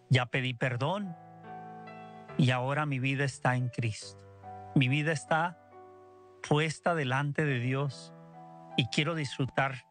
ya 0.09 0.27
pedí 0.27 0.55
perdón 0.55 1.16
y 2.38 2.51
ahora 2.51 2.87
mi 2.87 2.99
vida 2.99 3.25
está 3.25 3.57
en 3.57 3.68
Cristo. 3.68 4.18
Mi 4.75 4.88
vida 4.88 5.12
está 5.12 5.59
puesta 6.49 6.94
delante 6.94 7.44
de 7.44 7.61
Dios 7.61 8.14
y 8.77 8.87
quiero 8.87 9.14
disfrutar 9.14 9.85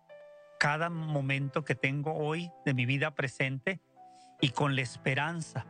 cada 0.59 0.89
momento 0.89 1.63
que 1.63 1.75
tengo 1.75 2.13
hoy 2.15 2.51
de 2.65 2.73
mi 2.73 2.85
vida 2.85 3.13
presente 3.13 3.81
y 4.41 4.49
con 4.49 4.75
la 4.75 4.81
esperanza 4.81 5.65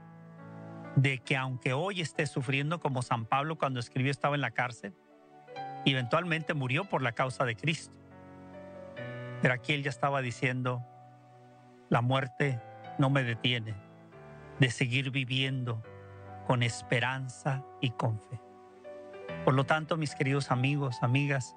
de 0.95 1.19
que 1.19 1.38
aunque 1.38 1.73
hoy 1.73 2.02
esté 2.02 2.25
sufriendo 2.25 2.80
como 2.80 3.02
San 3.02 3.25
Pablo 3.25 3.58
cuando 3.58 3.80
escribió 3.80 4.12
estaba 4.12 4.36
en 4.36 4.41
la 4.41 4.52
cárcel, 4.52 4.93
eventualmente 5.86 6.54
murió 6.54 6.86
por 6.86 7.02
la 7.02 7.13
causa 7.13 7.45
de 7.45 7.56
Cristo. 7.56 7.95
Pero 9.41 9.54
aquí 9.54 9.73
él 9.73 9.84
ya 9.84 9.89
estaba 9.89 10.21
diciendo, 10.21 10.86
la 11.89 12.02
muerte 12.02 12.60
no 12.97 13.10
me 13.10 13.23
detiene 13.23 13.75
de 14.60 14.69
seguir 14.69 15.12
viviendo 15.12 15.82
con 16.45 16.63
esperanza 16.63 17.63
y 17.82 17.91
con 17.91 18.19
fe. 18.19 18.41
Por 19.45 19.54
lo 19.54 19.65
tanto, 19.65 19.95
mis 19.95 20.15
queridos 20.15 20.52
amigos, 20.52 21.02
amigas, 21.02 21.56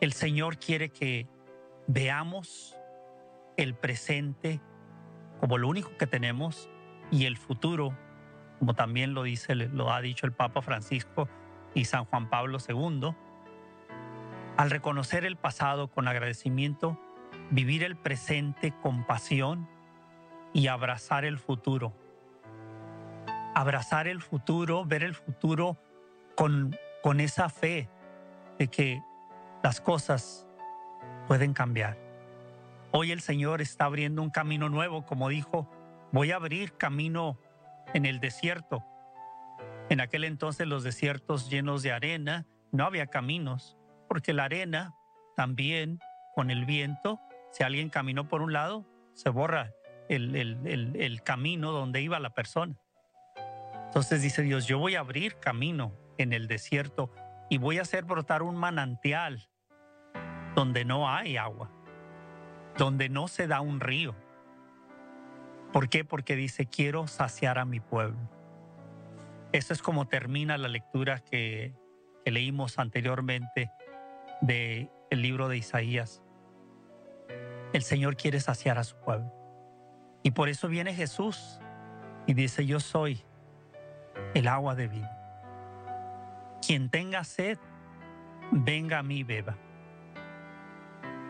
el 0.00 0.12
Señor 0.12 0.58
quiere 0.58 0.90
que 0.90 1.26
veamos 1.86 2.76
el 3.56 3.74
presente 3.74 4.60
como 5.40 5.58
lo 5.58 5.68
único 5.68 5.96
que 5.96 6.06
tenemos 6.06 6.68
y 7.10 7.24
el 7.24 7.36
futuro, 7.36 7.96
como 8.58 8.74
también 8.74 9.14
lo 9.14 9.22
dice, 9.22 9.54
lo 9.54 9.92
ha 9.92 10.00
dicho 10.00 10.26
el 10.26 10.32
Papa 10.32 10.62
Francisco 10.62 11.28
y 11.74 11.84
San 11.84 12.04
Juan 12.06 12.28
Pablo 12.30 12.58
II, 12.66 13.14
al 14.56 14.70
reconocer 14.70 15.24
el 15.24 15.36
pasado 15.36 15.88
con 15.88 16.08
agradecimiento, 16.08 16.98
vivir 17.50 17.82
el 17.82 17.96
presente 17.96 18.72
con 18.82 19.04
pasión 19.06 19.68
y 20.52 20.68
abrazar 20.68 21.24
el 21.24 21.38
futuro. 21.38 21.92
Abrazar 23.54 24.08
el 24.08 24.22
futuro, 24.22 24.84
ver 24.84 25.02
el 25.02 25.14
futuro 25.14 25.76
con, 26.34 26.76
con 27.02 27.20
esa 27.20 27.48
fe 27.48 27.90
de 28.58 28.68
que 28.68 29.02
las 29.62 29.80
cosas 29.80 30.46
pueden 31.26 31.52
cambiar. 31.52 31.98
Hoy 32.92 33.12
el 33.12 33.20
Señor 33.20 33.60
está 33.60 33.84
abriendo 33.84 34.22
un 34.22 34.30
camino 34.30 34.68
nuevo, 34.68 35.04
como 35.04 35.28
dijo 35.28 35.68
voy 36.12 36.30
a 36.30 36.36
abrir 36.36 36.72
camino 36.76 37.36
en 37.94 38.06
el 38.06 38.20
desierto. 38.20 38.84
En 39.88 40.00
aquel 40.00 40.24
entonces 40.24 40.66
los 40.66 40.82
desiertos 40.82 41.48
llenos 41.48 41.82
de 41.82 41.92
arena, 41.92 42.46
no 42.72 42.84
había 42.84 43.06
caminos, 43.06 43.76
porque 44.08 44.32
la 44.32 44.44
arena 44.44 44.94
también 45.36 46.00
con 46.34 46.50
el 46.50 46.64
viento, 46.64 47.20
si 47.52 47.62
alguien 47.62 47.88
caminó 47.88 48.28
por 48.28 48.42
un 48.42 48.52
lado, 48.52 48.86
se 49.14 49.30
borra 49.30 49.72
el, 50.08 50.34
el 50.36 51.22
camino 51.22 51.72
donde 51.72 52.00
iba 52.02 52.20
la 52.20 52.30
persona. 52.30 52.76
Entonces 53.86 54.20
dice 54.20 54.42
Dios, 54.42 54.66
yo 54.66 54.78
voy 54.78 54.96
a 54.96 55.00
abrir 55.00 55.36
camino 55.36 55.92
en 56.18 56.32
el 56.32 56.48
desierto 56.48 57.12
y 57.48 57.58
voy 57.58 57.78
a 57.78 57.82
hacer 57.82 58.04
brotar 58.04 58.42
un 58.42 58.56
manantial 58.56 59.48
donde 60.54 60.84
no 60.84 61.08
hay 61.08 61.36
agua, 61.36 61.70
donde 62.76 63.08
no 63.08 63.28
se 63.28 63.46
da 63.46 63.60
un 63.60 63.80
río. 63.80 64.14
¿Por 65.76 65.90
qué? 65.90 66.06
Porque 66.06 66.36
dice, 66.36 66.64
quiero 66.64 67.06
saciar 67.06 67.58
a 67.58 67.66
mi 67.66 67.80
pueblo. 67.80 68.16
Eso 69.52 69.74
es 69.74 69.82
como 69.82 70.08
termina 70.08 70.56
la 70.56 70.68
lectura 70.68 71.18
que, 71.18 71.74
leímos 72.24 72.78
anteriormente 72.78 73.70
del 74.40 74.90
el 75.10 75.20
libro 75.20 75.48
de 75.48 75.58
Isaías. 75.58 76.22
El 77.74 77.82
Señor 77.82 78.16
quiere 78.16 78.40
saciar 78.40 78.78
a 78.78 78.84
su 78.84 78.96
pueblo. 78.96 79.30
Y 80.22 80.30
por 80.30 80.48
eso 80.48 80.66
viene 80.68 80.94
Jesús 80.94 81.60
y 82.26 82.32
dice, 82.32 82.64
yo 82.64 82.80
soy 82.80 83.22
el 84.32 84.48
agua 84.48 84.76
de 84.76 84.88
vida. 84.88 86.58
Quien 86.66 86.88
tenga 86.88 87.22
sed, 87.22 87.58
venga 88.50 89.00
a 89.00 89.02
mí 89.02 89.24
beba. 89.24 89.58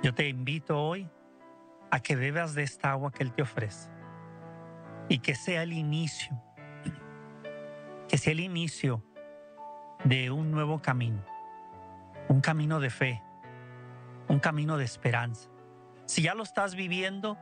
Yo 0.04 0.14
te 0.14 0.28
invito 0.28 0.80
hoy 0.80 1.11
a 1.90 1.98
que 1.98 2.14
bebas 2.14 2.54
de 2.54 2.62
esta 2.62 2.92
agua 2.92 3.11
que 3.11 3.24
Él 3.24 3.32
te 3.32 3.42
ofrece 3.42 3.95
y 5.09 5.19
que 5.19 5.35
sea 5.35 5.62
el 5.62 5.73
inicio, 5.73 6.40
que 8.09 8.19
sea 8.19 8.33
el 8.33 8.40
inicio 8.40 9.03
de 10.05 10.31
un 10.31 10.51
nuevo 10.51 10.81
camino, 10.81 11.25
un 12.29 12.40
camino 12.40 12.81
de 12.81 12.90
fe, 12.90 13.23
un 14.29 14.38
camino 14.38 14.77
de 14.77 14.85
esperanza. 14.85 15.49
Si 16.07 16.23
ya 16.23 16.35
lo 16.35 16.42
estás 16.42 16.75
viviendo, 16.75 17.38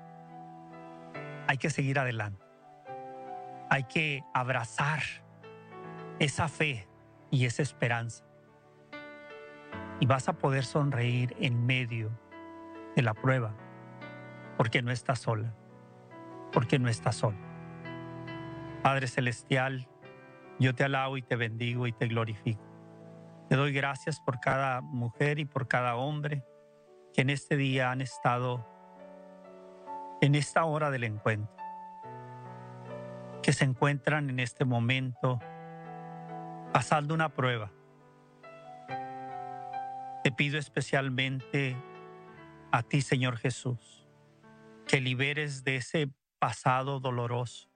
hay 1.46 1.58
que 1.58 1.70
seguir 1.70 1.98
adelante. 1.98 2.44
Hay 3.70 3.84
que 3.84 4.22
abrazar 4.32 5.02
esa 6.18 6.48
fe 6.48 6.88
y 7.30 7.46
esa 7.46 7.62
esperanza. 7.62 8.24
Y 10.00 10.06
vas 10.06 10.28
a 10.28 10.34
poder 10.34 10.64
sonreír 10.64 11.34
en 11.38 11.66
medio 11.66 12.10
de 12.96 13.02
la 13.02 13.14
prueba, 13.14 13.54
porque 14.56 14.82
no 14.82 14.90
estás 14.90 15.20
sola, 15.20 15.54
porque 16.52 16.78
no 16.78 16.88
estás 16.88 17.16
sola. 17.16 17.43
Padre 18.84 19.06
Celestial, 19.06 19.88
yo 20.60 20.74
te 20.74 20.84
alabo 20.84 21.16
y 21.16 21.22
te 21.22 21.36
bendigo 21.36 21.86
y 21.86 21.92
te 21.92 22.06
glorifico. 22.06 22.60
Te 23.48 23.56
doy 23.56 23.72
gracias 23.72 24.20
por 24.20 24.40
cada 24.40 24.82
mujer 24.82 25.38
y 25.38 25.46
por 25.46 25.68
cada 25.68 25.96
hombre 25.96 26.44
que 27.14 27.22
en 27.22 27.30
este 27.30 27.56
día 27.56 27.90
han 27.90 28.02
estado 28.02 28.62
en 30.20 30.34
esta 30.34 30.66
hora 30.66 30.90
del 30.90 31.04
encuentro, 31.04 31.56
que 33.42 33.54
se 33.54 33.64
encuentran 33.64 34.28
en 34.28 34.38
este 34.38 34.66
momento 34.66 35.40
pasando 36.70 37.14
una 37.14 37.30
prueba. 37.30 37.72
Te 40.22 40.30
pido 40.30 40.58
especialmente 40.58 41.74
a 42.70 42.82
ti, 42.82 43.00
Señor 43.00 43.38
Jesús, 43.38 44.06
que 44.86 45.00
liberes 45.00 45.64
de 45.64 45.76
ese 45.76 46.10
pasado 46.38 47.00
doloroso 47.00 47.73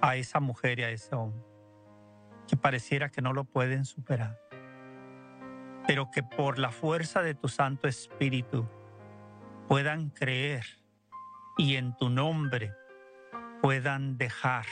a 0.00 0.16
esa 0.16 0.40
mujer 0.40 0.78
y 0.78 0.84
a 0.84 0.90
ese 0.90 1.14
hombre, 1.14 1.44
que 2.48 2.56
pareciera 2.56 3.10
que 3.10 3.22
no 3.22 3.32
lo 3.32 3.44
pueden 3.44 3.84
superar, 3.84 4.40
pero 5.86 6.10
que 6.10 6.22
por 6.22 6.58
la 6.58 6.70
fuerza 6.70 7.22
de 7.22 7.34
tu 7.34 7.48
Santo 7.48 7.88
Espíritu 7.88 8.66
puedan 9.68 10.10
creer 10.10 10.64
y 11.56 11.76
en 11.76 11.96
tu 11.96 12.08
nombre 12.08 12.74
puedan 13.60 14.16
dejar 14.16 14.66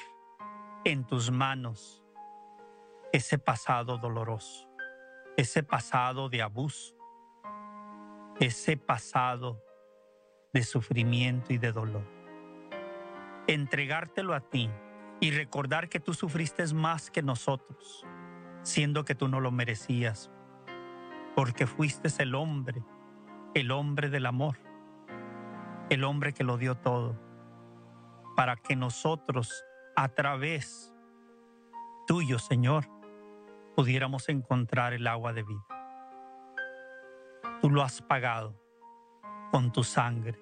en 0.84 1.04
tus 1.04 1.30
manos 1.30 2.02
ese 3.12 3.38
pasado 3.38 3.98
doloroso, 3.98 4.68
ese 5.36 5.62
pasado 5.62 6.28
de 6.28 6.42
abuso, 6.42 6.94
ese 8.40 8.76
pasado 8.76 9.62
de 10.52 10.62
sufrimiento 10.62 11.52
y 11.52 11.58
de 11.58 11.72
dolor. 11.72 12.04
Entregártelo 13.46 14.34
a 14.34 14.40
ti 14.40 14.70
y 15.20 15.30
recordar 15.30 15.88
que 15.88 16.00
tú 16.00 16.14
sufriste 16.14 16.64
más 16.74 17.10
que 17.10 17.22
nosotros, 17.22 18.06
siendo 18.62 19.04
que 19.04 19.14
tú 19.14 19.28
no 19.28 19.40
lo 19.40 19.50
merecías, 19.50 20.30
porque 21.34 21.66
fuiste 21.66 22.08
el 22.22 22.34
hombre, 22.34 22.82
el 23.54 23.70
hombre 23.70 24.10
del 24.10 24.26
amor, 24.26 24.58
el 25.90 26.04
hombre 26.04 26.32
que 26.32 26.44
lo 26.44 26.56
dio 26.56 26.76
todo, 26.76 27.18
para 28.36 28.56
que 28.56 28.76
nosotros 28.76 29.64
a 29.96 30.08
través 30.08 30.94
tuyo, 32.06 32.38
Señor, 32.38 32.88
pudiéramos 33.74 34.28
encontrar 34.28 34.92
el 34.92 35.06
agua 35.06 35.32
de 35.32 35.42
vida. 35.42 35.66
Tú 37.60 37.70
lo 37.70 37.82
has 37.82 38.00
pagado 38.02 38.54
con 39.50 39.72
tu 39.72 39.82
sangre. 39.82 40.38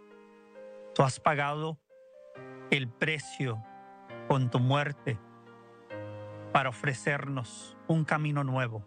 Tú 0.94 1.02
has 1.02 1.18
pagado 1.20 1.78
el 2.70 2.88
precio 2.88 3.62
con 4.28 4.50
tu 4.50 4.58
muerte 4.58 5.18
para 6.52 6.70
ofrecernos 6.70 7.76
un 7.86 8.04
camino 8.04 8.42
nuevo, 8.44 8.84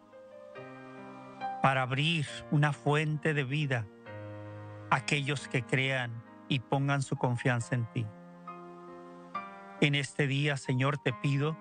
para 1.62 1.84
abrir 1.84 2.26
una 2.52 2.74
fuente 2.74 3.34
de 3.34 3.44
vida 3.44 3.86
a 4.90 4.98
aquellos 4.98 5.48
que 5.48 5.64
crean 5.64 6.24
y 6.48 6.60
pongan 6.60 7.02
su 7.02 7.16
confianza 7.16 7.76
en 7.76 7.86
ti. 7.92 8.08
En 9.82 9.96
este 9.96 10.28
día, 10.28 10.58
Señor, 10.58 10.98
te 10.98 11.14
pido 11.14 11.58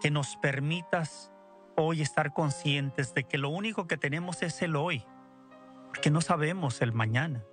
que 0.00 0.10
nos 0.10 0.36
permitas 0.36 1.30
hoy 1.76 2.00
estar 2.00 2.32
conscientes 2.32 3.12
de 3.12 3.24
que 3.24 3.38
lo 3.38 3.50
único 3.50 3.86
que 3.86 3.96
tenemos 3.96 4.42
es 4.42 4.62
el 4.62 4.76
hoy, 4.76 5.04
porque 5.88 6.10
no 6.10 6.20
sabemos 6.20 6.80
el 6.80 6.92
mañana. 6.92 7.44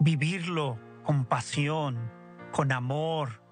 Vivirlo 0.00 0.78
con 1.04 1.24
pasión, 1.24 2.10
con 2.52 2.72
amor, 2.72 3.43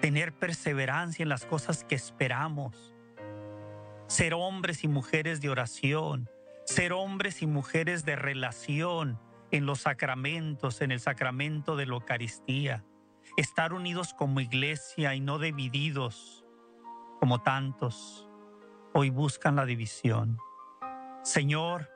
tener 0.00 0.32
perseverancia 0.32 1.22
en 1.22 1.28
las 1.28 1.46
cosas 1.46 1.84
que 1.84 1.94
esperamos, 1.94 2.94
ser 4.06 4.34
hombres 4.34 4.84
y 4.84 4.88
mujeres 4.88 5.40
de 5.40 5.50
oración, 5.50 6.28
ser 6.64 6.92
hombres 6.92 7.42
y 7.42 7.46
mujeres 7.46 8.04
de 8.04 8.16
relación 8.16 9.20
en 9.50 9.66
los 9.66 9.80
sacramentos, 9.80 10.80
en 10.80 10.92
el 10.92 11.00
sacramento 11.00 11.76
de 11.76 11.86
la 11.86 11.94
Eucaristía, 11.94 12.84
estar 13.36 13.72
unidos 13.72 14.14
como 14.14 14.40
iglesia 14.40 15.14
y 15.14 15.20
no 15.20 15.38
divididos 15.38 16.44
como 17.18 17.42
tantos 17.42 18.26
hoy 18.92 19.10
buscan 19.10 19.56
la 19.56 19.66
división. 19.66 20.38
Señor, 21.22 21.90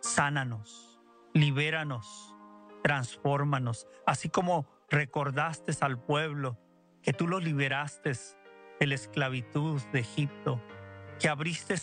sánanos, 0.00 1.00
libéranos, 1.32 2.34
transfórmanos, 2.82 3.86
así 4.06 4.28
como 4.28 4.66
recordaste 4.90 5.72
al 5.80 5.98
pueblo 5.98 6.58
que 7.06 7.12
tú 7.12 7.28
los 7.28 7.44
liberaste 7.44 8.10
de 8.80 8.86
la 8.88 8.96
esclavitud 8.96 9.80
de 9.92 10.00
Egipto, 10.00 10.60
que 11.20 11.28
abriste 11.28 11.76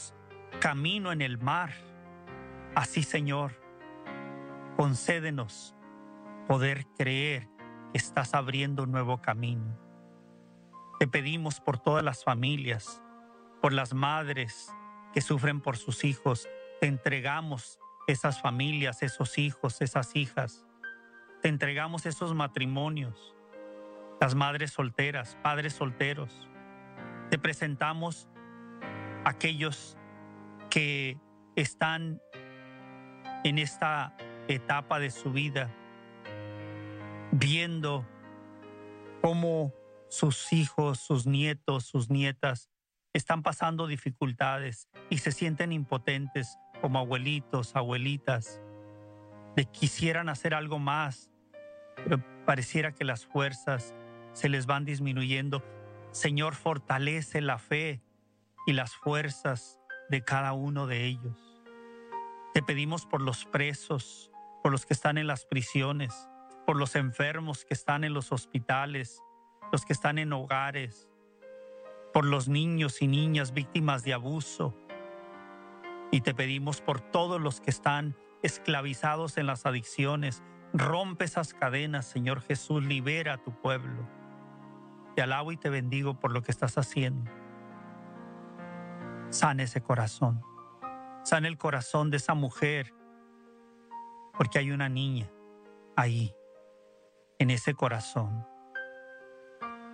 camino 0.60 1.14
en 1.14 1.22
el 1.22 1.38
mar. 1.38 1.72
Así, 2.76 3.04
Señor, 3.04 3.54
concédenos 4.76 5.78
poder 6.46 6.86
creer 6.98 7.48
que 7.94 8.00
estás 8.00 8.34
abriendo 8.34 8.84
un 8.84 8.92
nuevo 8.92 9.22
camino. 9.22 9.80
Te 11.00 11.08
pedimos 11.08 11.62
por 11.62 11.80
todas 11.80 12.04
las 12.04 12.26
familias, 12.26 13.02
por 13.62 13.72
las 13.72 13.94
madres 13.94 14.76
que 15.14 15.22
sufren 15.22 15.62
por 15.62 15.78
sus 15.78 16.04
hijos. 16.04 16.50
Te 16.82 16.88
entregamos 16.88 17.80
esas 18.08 18.42
familias, 18.42 19.02
esos 19.04 19.38
hijos, 19.38 19.82
esas 19.82 20.18
hijas. 20.18 20.66
Te 21.42 21.48
entregamos 21.48 22.06
esos 22.06 22.36
matrimonios, 22.36 23.34
las 24.24 24.36
madres 24.36 24.72
solteras, 24.72 25.38
padres 25.44 25.74
solteros. 25.74 26.48
Te 27.30 27.38
presentamos 27.38 28.30
aquellos 29.26 29.98
que 30.70 31.18
están 31.58 32.22
en 33.44 33.60
esta 33.60 34.16
etapa 34.48 35.00
de 35.00 35.12
su 35.12 35.34
vida, 35.34 35.70
viendo 37.34 38.08
cómo 39.22 39.74
sus 40.08 40.54
hijos, 40.54 41.00
sus 41.00 41.28
nietos, 41.28 41.84
sus 41.84 42.10
nietas 42.10 42.70
están 43.12 43.44
pasando 43.44 43.88
dificultades 43.88 44.88
y 45.10 45.18
se 45.18 45.34
sienten 45.34 45.74
impotentes 45.74 46.58
como 46.80 47.00
abuelitos, 47.00 47.76
abuelitas, 47.76 48.62
de 49.58 49.66
quisieran 49.66 50.30
hacer 50.30 50.54
algo 50.54 50.80
más, 50.80 51.30
pero 51.96 52.24
pareciera 52.46 52.94
que 52.94 53.04
las 53.04 53.26
fuerzas 53.26 53.94
se 54.34 54.50
les 54.50 54.66
van 54.66 54.86
disminuyendo. 54.86 55.64
Señor, 56.12 56.56
fortalece 56.56 57.42
la 57.42 57.58
fe 57.58 58.02
y 58.68 58.74
las 58.74 58.96
fuerzas 58.96 59.80
de 60.10 60.24
cada 60.24 60.54
uno 60.54 60.88
de 60.88 61.06
ellos. 61.06 61.62
Te 62.54 62.62
pedimos 62.62 63.06
por 63.06 63.22
los 63.22 63.46
presos, 63.46 64.32
por 64.62 64.72
los 64.72 64.86
que 64.86 64.94
están 64.94 65.18
en 65.18 65.28
las 65.28 65.46
prisiones, 65.46 66.30
por 66.66 66.76
los 66.76 66.96
enfermos 66.96 67.66
que 67.66 67.74
están 67.74 68.04
en 68.04 68.14
los 68.14 68.32
hospitales, 68.32 69.22
los 69.72 69.86
que 69.86 69.94
están 69.94 70.18
en 70.20 70.34
hogares, 70.34 71.10
por 72.14 72.26
los 72.26 72.48
niños 72.48 73.02
y 73.02 73.08
niñas 73.08 73.54
víctimas 73.54 74.04
de 74.04 74.14
abuso. 74.14 74.78
Y 76.12 76.22
te 76.22 76.36
pedimos 76.36 76.80
por 76.80 77.02
todos 77.02 77.42
los 77.42 77.60
que 77.60 77.72
están 77.72 78.16
esclavizados 78.44 79.38
en 79.38 79.48
las 79.48 79.66
adicciones. 79.66 80.44
Rompe 80.74 81.26
esas 81.26 81.56
cadenas, 81.56 82.06
Señor 82.06 82.42
Jesús, 82.42 82.84
libera 82.84 83.34
a 83.34 83.44
tu 83.44 83.52
pueblo. 83.60 84.08
Te 85.16 85.22
alabo 85.22 85.52
y 85.52 85.58
te 85.58 85.70
bendigo 85.70 86.20
por 86.20 86.32
lo 86.32 86.42
que 86.42 86.52
estás 86.52 86.78
haciendo. 86.78 87.30
Sana 89.30 89.64
ese 89.64 89.82
corazón. 89.82 90.42
Sana 91.24 91.48
el 91.48 91.58
corazón 91.58 92.10
de 92.10 92.18
esa 92.18 92.34
mujer. 92.34 92.94
Porque 94.38 94.60
hay 94.60 94.72
una 94.72 94.90
niña 94.90 95.30
ahí, 95.96 96.36
en 97.38 97.50
ese 97.50 97.74
corazón. 97.74 98.48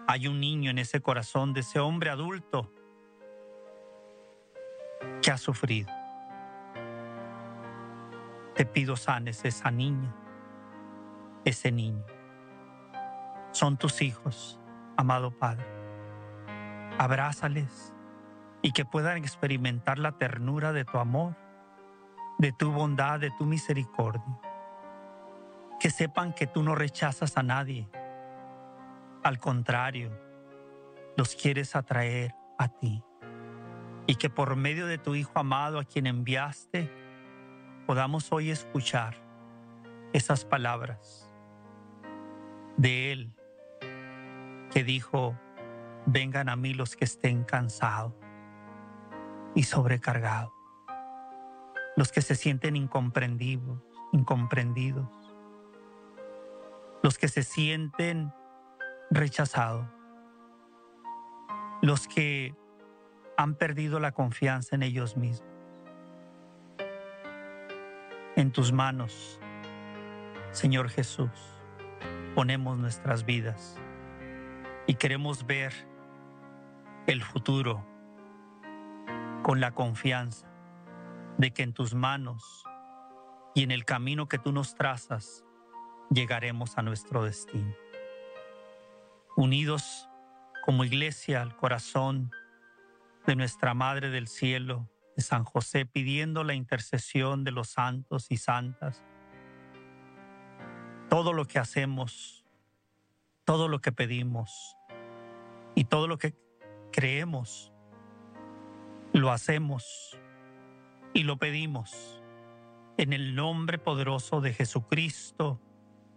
Hay 0.08 0.28
un 0.28 0.40
niño 0.40 0.72
en 0.72 0.80
ese 0.80 1.02
corazón 1.02 1.54
de 1.54 1.60
ese 1.60 1.80
hombre 1.80 2.10
adulto 2.10 2.72
que 5.22 5.32
ha 5.32 5.38
sufrido. 5.38 5.90
Te 8.56 8.66
pido 8.66 8.96
sanes 8.96 9.46
esa 9.46 9.72
niña, 9.72 10.16
ese 11.46 11.72
niño. 11.72 12.06
Son 13.52 13.78
tus 13.78 14.02
hijos, 14.02 14.59
amado 15.00 15.32
Padre. 15.32 15.66
Abrázales 16.98 17.96
y 18.62 18.74
que 18.74 18.84
puedan 18.84 19.18
experimentar 19.18 19.98
la 19.98 20.18
ternura 20.18 20.74
de 20.74 20.84
tu 20.84 20.98
amor, 20.98 21.38
de 22.38 22.52
tu 22.52 22.70
bondad, 22.74 23.18
de 23.22 23.32
tu 23.32 23.46
misericordia. 23.46 24.42
Que 25.80 25.90
sepan 25.90 26.34
que 26.34 26.48
tú 26.48 26.64
no 26.64 26.76
rechazas 26.76 27.38
a 27.38 27.44
nadie. 27.44 27.88
Al 29.24 29.40
contrario, 29.40 30.12
los 31.16 31.34
quieres 31.34 31.78
atraer 31.78 32.36
a 32.58 32.68
ti. 32.68 33.02
Y 34.06 34.16
que 34.16 34.30
por 34.30 34.58
medio 34.58 34.86
de 34.86 34.98
tu 34.98 35.16
Hijo 35.16 35.32
amado 35.36 35.80
a 35.80 35.86
quien 35.86 36.08
enviaste, 36.08 36.92
podamos 37.88 38.34
hoy 38.34 38.52
escuchar 38.52 39.16
esas 40.12 40.44
palabras 40.44 41.34
de 42.76 43.14
Él 43.14 43.39
que 44.72 44.84
dijo, 44.84 45.38
vengan 46.06 46.50
a 46.50 46.56
mí 46.56 46.74
los 46.74 46.96
que 46.96 47.06
estén 47.06 47.44
cansados 47.44 48.14
y 49.56 49.64
sobrecargados, 49.64 50.54
los 51.96 52.12
que 52.12 52.22
se 52.22 52.36
sienten 52.36 52.76
incomprendidos, 52.76 53.82
incomprendidos, 54.12 55.10
los 57.02 57.18
que 57.18 57.28
se 57.28 57.44
sienten 57.44 58.32
rechazados, 59.10 59.88
los 61.82 62.08
que 62.08 62.56
han 63.38 63.56
perdido 63.56 64.00
la 64.00 64.12
confianza 64.12 64.76
en 64.76 64.84
ellos 64.84 65.18
mismos. 65.18 65.50
En 68.36 68.52
tus 68.52 68.72
manos, 68.72 69.40
Señor 70.52 70.90
Jesús, 70.90 71.32
ponemos 72.36 72.78
nuestras 72.78 73.26
vidas 73.26 73.80
y 74.90 74.96
queremos 74.96 75.46
ver 75.46 75.72
el 77.06 77.22
futuro 77.22 77.86
con 79.44 79.60
la 79.60 79.72
confianza 79.76 80.52
de 81.38 81.52
que 81.52 81.62
en 81.62 81.74
tus 81.74 81.94
manos 81.94 82.64
y 83.54 83.62
en 83.62 83.70
el 83.70 83.86
camino 83.86 84.28
que 84.28 84.40
tú 84.40 84.52
nos 84.52 84.74
trazas 84.74 85.46
llegaremos 86.10 86.76
a 86.80 86.82
nuestro 86.82 87.24
destino. 87.24 87.72
Unidos 89.38 90.10
como 90.66 90.84
iglesia 90.84 91.44
al 91.44 91.56
corazón 91.56 92.32
de 93.28 93.36
nuestra 93.36 93.76
Madre 93.76 94.10
del 94.10 94.28
Cielo, 94.28 94.90
San 95.18 95.44
José 95.44 95.86
pidiendo 95.86 96.44
la 96.44 96.56
intercesión 96.56 97.44
de 97.44 97.52
los 97.52 97.70
santos 97.70 98.26
y 98.32 98.38
santas. 98.38 99.04
Todo 101.12 101.32
lo 101.32 101.46
que 101.46 101.60
hacemos, 101.60 102.44
todo 103.46 103.68
lo 103.68 103.82
que 103.82 103.92
pedimos 103.92 104.78
y 105.80 105.86
todo 105.86 106.10
lo 106.10 106.18
que 106.18 106.34
creemos, 106.92 107.72
lo 109.14 109.32
hacemos 109.32 110.20
y 111.14 111.24
lo 111.24 111.38
pedimos 111.38 112.22
en 112.98 113.14
el 113.14 113.34
nombre 113.34 113.78
poderoso 113.78 114.42
de 114.42 114.52
Jesucristo, 114.52 115.62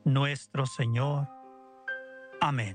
nuestro 0.04 0.66
Señor. 0.66 1.28
Amén. 2.40 2.74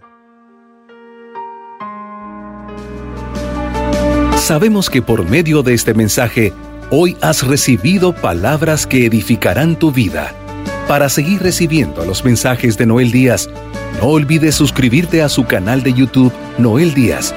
Sabemos 4.37 4.89
que 4.89 5.01
por 5.01 5.29
medio 5.29 5.63
de 5.63 5.73
este 5.73 5.93
mensaje, 5.93 6.53
hoy 6.89 7.17
has 7.21 7.45
recibido 7.45 8.15
palabras 8.15 8.87
que 8.87 9.05
edificarán 9.05 9.77
tu 9.77 9.91
vida. 9.91 10.33
Para 10.87 11.09
seguir 11.09 11.41
recibiendo 11.41 12.05
los 12.05 12.23
mensajes 12.23 12.77
de 12.77 12.85
Noel 12.85 13.11
Díaz, 13.11 13.49
no 13.99 14.07
olvides 14.07 14.55
suscribirte 14.55 15.21
a 15.21 15.29
su 15.29 15.45
canal 15.45 15.83
de 15.83 15.93
YouTube 15.93 16.33
Noel 16.57 16.93
Díaz 16.93 17.33